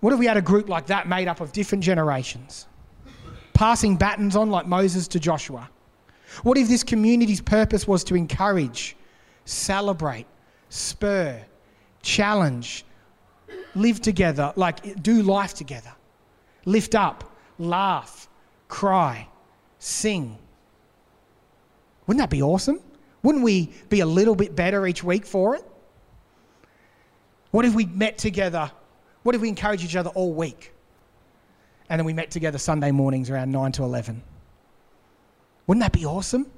What 0.00 0.12
if 0.12 0.18
we 0.18 0.26
had 0.26 0.36
a 0.36 0.42
group 0.42 0.68
like 0.68 0.86
that 0.86 1.08
made 1.08 1.28
up 1.28 1.40
of 1.40 1.50
different 1.52 1.82
generations? 1.82 2.66
Passing 3.54 3.96
batons 3.96 4.36
on 4.36 4.50
like 4.50 4.66
Moses 4.66 5.08
to 5.08 5.20
Joshua. 5.20 5.70
What 6.42 6.58
if 6.58 6.68
this 6.68 6.82
community's 6.82 7.40
purpose 7.40 7.86
was 7.86 8.04
to 8.04 8.14
encourage, 8.14 8.96
celebrate, 9.44 10.26
spur, 10.68 11.40
challenge, 12.02 12.84
live 13.74 14.00
together, 14.00 14.52
like 14.56 15.02
do 15.02 15.22
life 15.22 15.54
together, 15.54 15.92
lift 16.64 16.94
up, 16.94 17.24
laugh, 17.58 18.28
cry, 18.68 19.26
sing? 19.84 20.38
Wouldn't 22.06 22.20
that 22.20 22.30
be 22.30 22.42
awesome? 22.42 22.80
Wouldn't 23.22 23.44
we 23.44 23.72
be 23.88 24.00
a 24.00 24.06
little 24.06 24.34
bit 24.34 24.56
better 24.56 24.86
each 24.86 25.04
week 25.04 25.26
for 25.26 25.56
it? 25.56 25.64
What 27.50 27.64
if 27.64 27.74
we 27.74 27.86
met 27.86 28.18
together? 28.18 28.70
What 29.22 29.34
if 29.34 29.40
we 29.40 29.48
encouraged 29.48 29.84
each 29.84 29.96
other 29.96 30.10
all 30.10 30.32
week? 30.32 30.72
And 31.88 31.98
then 31.98 32.06
we 32.06 32.12
met 32.12 32.30
together 32.30 32.58
Sunday 32.58 32.90
mornings 32.90 33.30
around 33.30 33.52
9 33.52 33.72
to 33.72 33.84
11. 33.84 34.22
Wouldn't 35.66 35.82
that 35.82 35.92
be 35.92 36.04
awesome? 36.04 36.50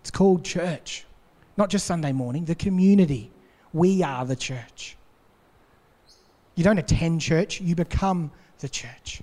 It's 0.00 0.10
called 0.10 0.44
church. 0.44 1.04
Not 1.56 1.70
just 1.70 1.86
Sunday 1.86 2.12
morning, 2.12 2.44
the 2.44 2.54
community. 2.54 3.30
We 3.72 4.02
are 4.02 4.24
the 4.24 4.36
church. 4.36 4.96
You 6.54 6.64
don't 6.64 6.78
attend 6.78 7.20
church, 7.20 7.60
you 7.60 7.74
become 7.74 8.30
the 8.58 8.68
church. 8.68 9.22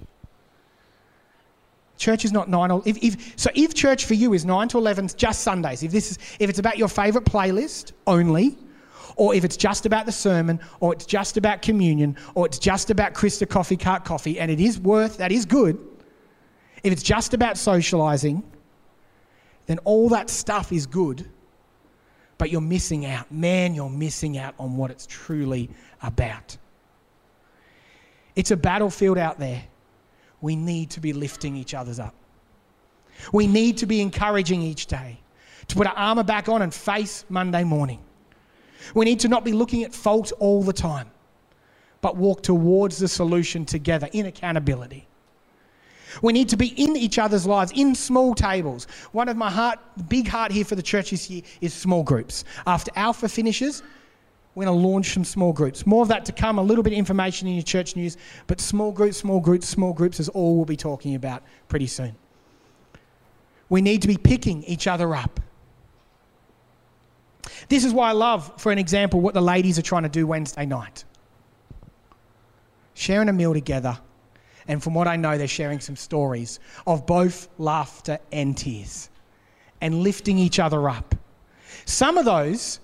Church 1.97 2.25
is 2.25 2.31
not 2.31 2.47
nine. 2.49 2.71
If, 2.85 2.97
if, 3.03 3.33
so 3.37 3.49
if 3.55 3.73
church 3.73 4.05
for 4.05 4.13
you 4.13 4.33
is 4.33 4.45
nine 4.45 4.67
to 4.69 4.77
eleven, 4.77 5.09
just 5.15 5.41
Sundays. 5.41 5.83
If 5.83 5.91
this 5.91 6.11
is, 6.11 6.19
if 6.39 6.49
it's 6.49 6.59
about 6.59 6.77
your 6.77 6.87
favourite 6.87 7.25
playlist 7.25 7.91
only, 8.05 8.57
or 9.15 9.33
if 9.33 9.43
it's 9.43 9.57
just 9.57 9.87
about 9.87 10.05
the 10.05 10.11
sermon, 10.11 10.59
or 10.79 10.93
it's 10.93 11.05
just 11.05 11.37
about 11.37 11.63
communion, 11.63 12.15
or 12.35 12.45
it's 12.45 12.59
just 12.59 12.91
about 12.91 13.13
Krista 13.13 13.49
Coffee 13.49 13.77
Cart 13.77 14.05
Coffee, 14.05 14.39
and 14.39 14.51
it 14.51 14.59
is 14.59 14.79
worth 14.79 15.17
that 15.17 15.31
is 15.31 15.45
good. 15.45 15.77
If 16.83 16.93
it's 16.93 17.03
just 17.03 17.33
about 17.33 17.55
socialising, 17.55 18.43
then 19.65 19.79
all 19.79 20.07
that 20.09 20.29
stuff 20.29 20.71
is 20.71 20.85
good, 20.85 21.27
but 22.37 22.51
you're 22.51 22.61
missing 22.61 23.07
out. 23.07 23.31
Man, 23.31 23.73
you're 23.73 23.89
missing 23.89 24.37
out 24.37 24.53
on 24.59 24.77
what 24.77 24.91
it's 24.91 25.07
truly 25.07 25.69
about. 26.03 26.55
It's 28.35 28.51
a 28.51 28.57
battlefield 28.57 29.17
out 29.17 29.39
there 29.39 29.63
we 30.41 30.55
need 30.55 30.89
to 30.91 30.99
be 30.99 31.13
lifting 31.13 31.55
each 31.55 31.73
other's 31.73 31.99
up. 31.99 32.13
We 33.31 33.47
need 33.47 33.77
to 33.77 33.85
be 33.85 34.01
encouraging 34.01 34.61
each 34.61 34.85
day 34.85 35.19
to 35.67 35.75
put 35.75 35.87
our 35.87 35.95
armor 35.95 36.23
back 36.23 36.49
on 36.49 36.61
and 36.61 36.73
face 36.73 37.25
Monday 37.29 37.63
morning. 37.63 37.99
We 38.93 39.05
need 39.05 39.19
to 39.21 39.27
not 39.27 39.43
be 39.43 39.51
looking 39.51 39.83
at 39.83 39.93
fault 39.93 40.31
all 40.39 40.63
the 40.63 40.73
time, 40.73 41.09
but 42.01 42.15
walk 42.15 42.43
towards 42.43 42.99
the 42.99 43.07
solution 43.07 43.65
together 43.65 44.07
in 44.13 44.27
accountability. 44.27 45.07
We 46.21 46.33
need 46.33 46.49
to 46.49 46.57
be 46.57 46.67
in 46.67 46.95
each 46.95 47.19
other's 47.19 47.45
lives, 47.45 47.71
in 47.75 47.93
small 47.93 48.33
tables. 48.33 48.87
One 49.11 49.29
of 49.29 49.35
my 49.37 49.51
heart, 49.51 49.79
big 50.07 50.27
heart 50.27 50.51
here 50.51 50.63
for 50.65 50.75
the 50.75 50.81
church 50.81 51.11
this 51.11 51.29
year 51.29 51.41
is 51.59 51.73
small 51.73 52.03
groups. 52.03 52.43
After 52.65 52.91
Alpha 52.95 53.27
finishes, 53.27 53.83
we're 54.57 54.65
going 54.65 54.81
to 54.81 54.87
launch 54.87 55.13
some 55.13 55.23
small 55.23 55.53
groups. 55.53 55.85
More 55.85 56.01
of 56.01 56.07
that 56.07 56.25
to 56.25 56.31
come, 56.31 56.57
a 56.57 56.63
little 56.63 56.83
bit 56.83 56.91
of 56.91 56.97
information 56.97 57.47
in 57.47 57.53
your 57.53 57.61
church 57.61 57.95
news, 57.95 58.17
but 58.47 58.59
small 58.59 58.91
groups, 58.91 59.17
small 59.17 59.39
groups, 59.39 59.67
small 59.67 59.93
groups 59.93 60.19
is 60.19 60.29
all 60.29 60.55
we'll 60.55 60.65
be 60.65 60.75
talking 60.75 61.13
about 61.13 61.43
pretty 61.67 61.85
soon. 61.85 62.15
We 63.69 63.83
need 63.83 64.01
to 64.01 64.07
be 64.07 64.17
picking 64.17 64.63
each 64.63 64.87
other 64.87 65.13
up. 65.13 65.39
This 67.69 67.85
is 67.85 67.93
why 67.93 68.09
I 68.09 68.13
love, 68.13 68.51
for 68.59 68.71
an 68.71 68.79
example, 68.79 69.21
what 69.21 69.35
the 69.35 69.41
ladies 69.41 69.77
are 69.77 69.83
trying 69.83 70.03
to 70.03 70.09
do 70.09 70.25
Wednesday 70.25 70.65
night. 70.65 71.03
Sharing 72.95 73.29
a 73.29 73.33
meal 73.33 73.53
together, 73.53 73.99
and 74.67 74.81
from 74.81 74.95
what 74.95 75.07
I 75.07 75.17
know, 75.17 75.37
they're 75.37 75.47
sharing 75.47 75.79
some 75.79 75.95
stories 75.95 76.59
of 76.87 77.05
both 77.05 77.47
laughter 77.59 78.17
and 78.31 78.57
tears 78.57 79.11
and 79.81 80.01
lifting 80.01 80.39
each 80.39 80.57
other 80.57 80.89
up. 80.89 81.13
Some 81.85 82.17
of 82.17 82.25
those 82.25 82.79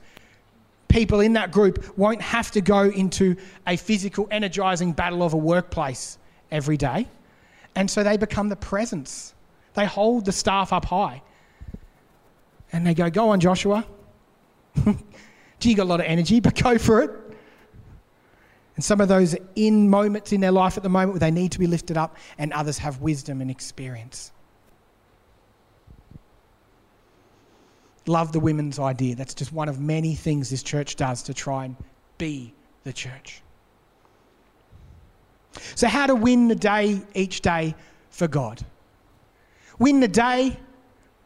people 0.94 1.22
in 1.22 1.34
that 1.34 1.52
group 1.52 1.98
won't 1.98 2.22
have 2.22 2.52
to 2.52 2.62
go 2.62 2.84
into 2.84 3.36
a 3.66 3.76
physical, 3.76 4.28
energizing 4.30 4.94
battle 4.94 5.24
of 5.24 5.34
a 5.34 5.38
workplace 5.38 6.20
every 6.52 6.78
day. 6.78 7.08
And 7.76 7.90
so 7.90 8.04
they 8.04 8.16
become 8.16 8.48
the 8.48 8.56
presence. 8.56 9.34
They 9.74 9.86
hold 9.86 10.26
the 10.26 10.32
staff 10.32 10.72
up 10.72 10.86
high. 10.86 11.24
And 12.72 12.86
they 12.86 12.94
go, 12.94 13.10
Go 13.10 13.30
on, 13.30 13.40
Joshua. 13.40 13.86
Gee, 15.60 15.72
you 15.72 15.76
got 15.76 15.84
a 15.84 15.86
lot 15.86 16.00
of 16.00 16.06
energy, 16.06 16.40
but 16.40 16.62
go 16.62 16.78
for 16.78 17.02
it. 17.02 17.12
And 18.76 18.86
some 18.86 19.02
of 19.02 19.08
those 19.08 19.36
in 19.56 19.90
moments 19.90 20.32
in 20.32 20.42
their 20.42 20.52
life 20.52 20.78
at 20.78 20.84
the 20.84 20.90
moment 20.90 21.14
where 21.14 21.20
they 21.20 21.32
need 21.32 21.52
to 21.54 21.60
be 21.60 21.68
lifted 21.68 21.98
up, 21.98 22.18
and 22.38 22.54
others 22.54 22.78
have 22.78 23.02
wisdom 23.02 23.42
and 23.42 23.50
experience. 23.50 24.32
Love 28.08 28.32
the 28.32 28.40
women's 28.40 28.80
idea. 28.80 29.16
That's 29.16 29.34
just 29.34 29.54
one 29.54 29.70
of 29.70 29.80
many 29.80 30.16
things 30.16 30.50
this 30.50 30.64
church 30.64 30.96
does 30.96 31.24
to 31.24 31.34
try 31.34 31.66
and 31.66 31.76
be 32.18 32.54
the 32.84 32.94
church. 32.94 33.42
So, 35.76 35.88
how 35.88 36.08
to 36.08 36.16
win 36.16 36.48
the 36.48 36.56
day 36.56 37.02
each 37.14 37.42
day 37.42 37.76
for 38.10 38.28
God? 38.28 38.66
Win 39.80 40.00
the 40.00 40.08
day, 40.08 40.58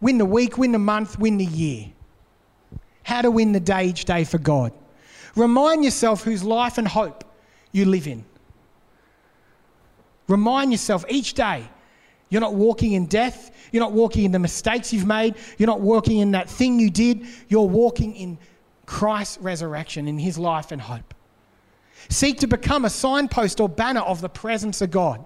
win 0.01 0.17
the 0.17 0.25
week, 0.25 0.57
win 0.57 0.71
the 0.71 0.79
month, 0.79 1.17
win 1.19 1.37
the 1.37 1.45
year. 1.45 1.87
How 3.03 3.21
to 3.21 3.31
win 3.31 3.53
the 3.53 3.59
day 3.59 3.85
each 3.85 4.05
day 4.05 4.23
for 4.23 4.37
God. 4.37 4.73
Remind 5.35 5.85
yourself 5.85 6.23
whose 6.23 6.43
life 6.43 6.77
and 6.77 6.87
hope 6.87 7.23
you 7.71 7.85
live 7.85 8.07
in. 8.07 8.25
Remind 10.27 10.71
yourself 10.71 11.05
each 11.07 11.33
day 11.33 11.69
you're 12.29 12.41
not 12.41 12.55
walking 12.55 12.93
in 12.93 13.05
death. 13.05 13.51
You're 13.71 13.83
not 13.83 13.93
walking 13.93 14.25
in 14.25 14.31
the 14.31 14.39
mistakes 14.39 14.91
you've 14.91 15.07
made. 15.07 15.35
You're 15.57 15.67
not 15.67 15.81
walking 15.81 16.19
in 16.19 16.31
that 16.31 16.49
thing 16.49 16.79
you 16.79 16.89
did. 16.89 17.25
You're 17.47 17.67
walking 17.67 18.15
in 18.15 18.37
Christ's 18.85 19.37
resurrection, 19.39 20.07
in 20.07 20.17
his 20.17 20.37
life 20.37 20.71
and 20.71 20.81
hope. 20.81 21.13
Seek 22.09 22.39
to 22.39 22.47
become 22.47 22.85
a 22.85 22.89
signpost 22.89 23.59
or 23.59 23.67
banner 23.67 24.01
of 24.01 24.21
the 24.21 24.29
presence 24.29 24.81
of 24.81 24.91
God. 24.91 25.23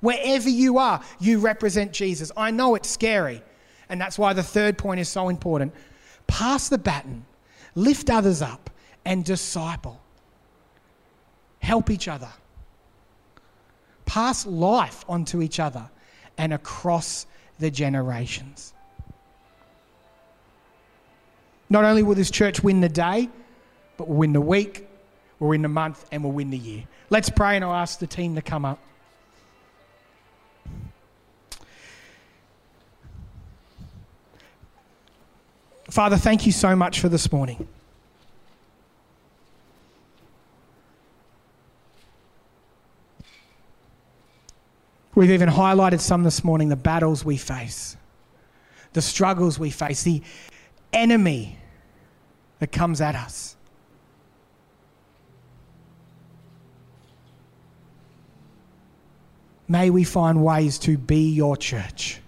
Wherever 0.00 0.48
you 0.48 0.78
are, 0.78 1.02
you 1.18 1.38
represent 1.38 1.92
Jesus. 1.92 2.30
I 2.36 2.50
know 2.50 2.74
it's 2.74 2.88
scary, 2.88 3.42
and 3.88 4.00
that's 4.00 4.18
why 4.18 4.32
the 4.32 4.42
third 4.42 4.78
point 4.78 5.00
is 5.00 5.08
so 5.08 5.28
important. 5.28 5.74
Pass 6.26 6.68
the 6.68 6.78
baton, 6.78 7.24
lift 7.74 8.10
others 8.10 8.42
up, 8.42 8.70
and 9.04 9.24
disciple. 9.24 10.00
Help 11.60 11.90
each 11.90 12.08
other. 12.08 12.28
Pass 14.04 14.46
life 14.46 15.04
onto 15.08 15.42
each 15.42 15.60
other 15.60 15.90
and 16.38 16.54
across 16.54 17.26
the 17.58 17.70
generations. 17.70 18.72
Not 21.68 21.84
only 21.84 22.02
will 22.02 22.14
this 22.14 22.30
church 22.30 22.62
win 22.62 22.80
the 22.80 22.88
day, 22.88 23.28
but 23.98 24.08
we'll 24.08 24.18
win 24.18 24.32
the 24.32 24.40
week, 24.40 24.88
we'll 25.38 25.50
win 25.50 25.62
the 25.62 25.68
month, 25.68 26.06
and 26.10 26.22
we'll 26.22 26.32
win 26.32 26.50
the 26.50 26.56
year. 26.56 26.84
Let's 27.10 27.28
pray, 27.28 27.56
and 27.56 27.64
I'll 27.64 27.74
ask 27.74 27.98
the 27.98 28.06
team 28.06 28.36
to 28.36 28.42
come 28.42 28.64
up. 28.64 28.78
Father, 35.90 36.16
thank 36.16 36.46
you 36.46 36.52
so 36.52 36.76
much 36.76 37.00
for 37.00 37.08
this 37.08 37.32
morning. 37.32 37.66
We've 45.18 45.32
even 45.32 45.48
highlighted 45.48 45.98
some 45.98 46.22
this 46.22 46.44
morning 46.44 46.68
the 46.68 46.76
battles 46.76 47.24
we 47.24 47.38
face, 47.38 47.96
the 48.92 49.02
struggles 49.02 49.58
we 49.58 49.68
face, 49.68 50.04
the 50.04 50.22
enemy 50.92 51.58
that 52.60 52.70
comes 52.70 53.00
at 53.00 53.16
us. 53.16 53.56
May 59.66 59.90
we 59.90 60.04
find 60.04 60.44
ways 60.44 60.78
to 60.78 60.96
be 60.96 61.30
your 61.30 61.56
church. 61.56 62.20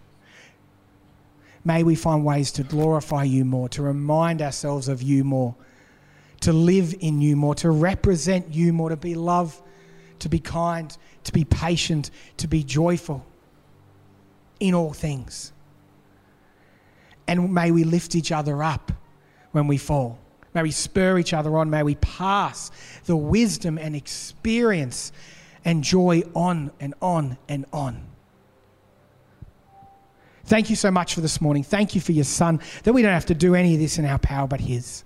May 1.64 1.84
we 1.84 1.94
find 1.94 2.24
ways 2.24 2.50
to 2.50 2.64
glorify 2.64 3.22
you 3.22 3.44
more, 3.44 3.68
to 3.68 3.82
remind 3.82 4.42
ourselves 4.42 4.88
of 4.88 5.00
you 5.00 5.22
more, 5.22 5.54
to 6.40 6.52
live 6.52 6.92
in 6.98 7.20
you 7.20 7.36
more, 7.36 7.54
to 7.54 7.70
represent 7.70 8.52
you 8.52 8.72
more, 8.72 8.88
to 8.88 8.96
be 8.96 9.14
love 9.14 9.62
to 10.20 10.28
be 10.28 10.38
kind, 10.38 10.96
to 11.24 11.32
be 11.32 11.44
patient, 11.44 12.10
to 12.38 12.48
be 12.48 12.62
joyful 12.62 13.24
in 14.60 14.74
all 14.74 14.92
things. 14.92 15.52
And 17.26 17.52
may 17.52 17.70
we 17.70 17.84
lift 17.84 18.14
each 18.14 18.32
other 18.32 18.62
up 18.62 18.92
when 19.52 19.66
we 19.66 19.76
fall. 19.76 20.18
May 20.54 20.62
we 20.62 20.70
spur 20.70 21.18
each 21.18 21.32
other 21.32 21.56
on. 21.56 21.70
May 21.70 21.82
we 21.82 21.94
pass 21.96 22.70
the 23.04 23.16
wisdom 23.16 23.78
and 23.78 23.94
experience 23.94 25.12
and 25.64 25.84
joy 25.84 26.22
on 26.34 26.72
and 26.80 26.94
on 27.00 27.38
and 27.48 27.66
on. 27.72 28.02
Thank 30.44 30.70
you 30.70 30.76
so 30.76 30.90
much 30.90 31.14
for 31.14 31.20
this 31.20 31.40
morning. 31.40 31.62
Thank 31.62 31.94
you 31.94 32.00
for 32.00 32.10
your 32.10 32.24
son, 32.24 32.60
that 32.82 32.92
we 32.92 33.02
don't 33.02 33.12
have 33.12 33.26
to 33.26 33.34
do 33.34 33.54
any 33.54 33.74
of 33.74 33.80
this 33.80 33.98
in 33.98 34.04
our 34.04 34.18
power 34.18 34.48
but 34.48 34.60
his. 34.60 35.04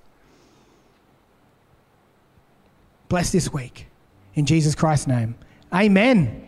Bless 3.09 3.31
this 3.31 3.53
week. 3.53 3.87
In 4.35 4.47
Jesus 4.47 4.75
Christ's 4.75 5.07
name. 5.07 5.37
Amen. 5.73 6.44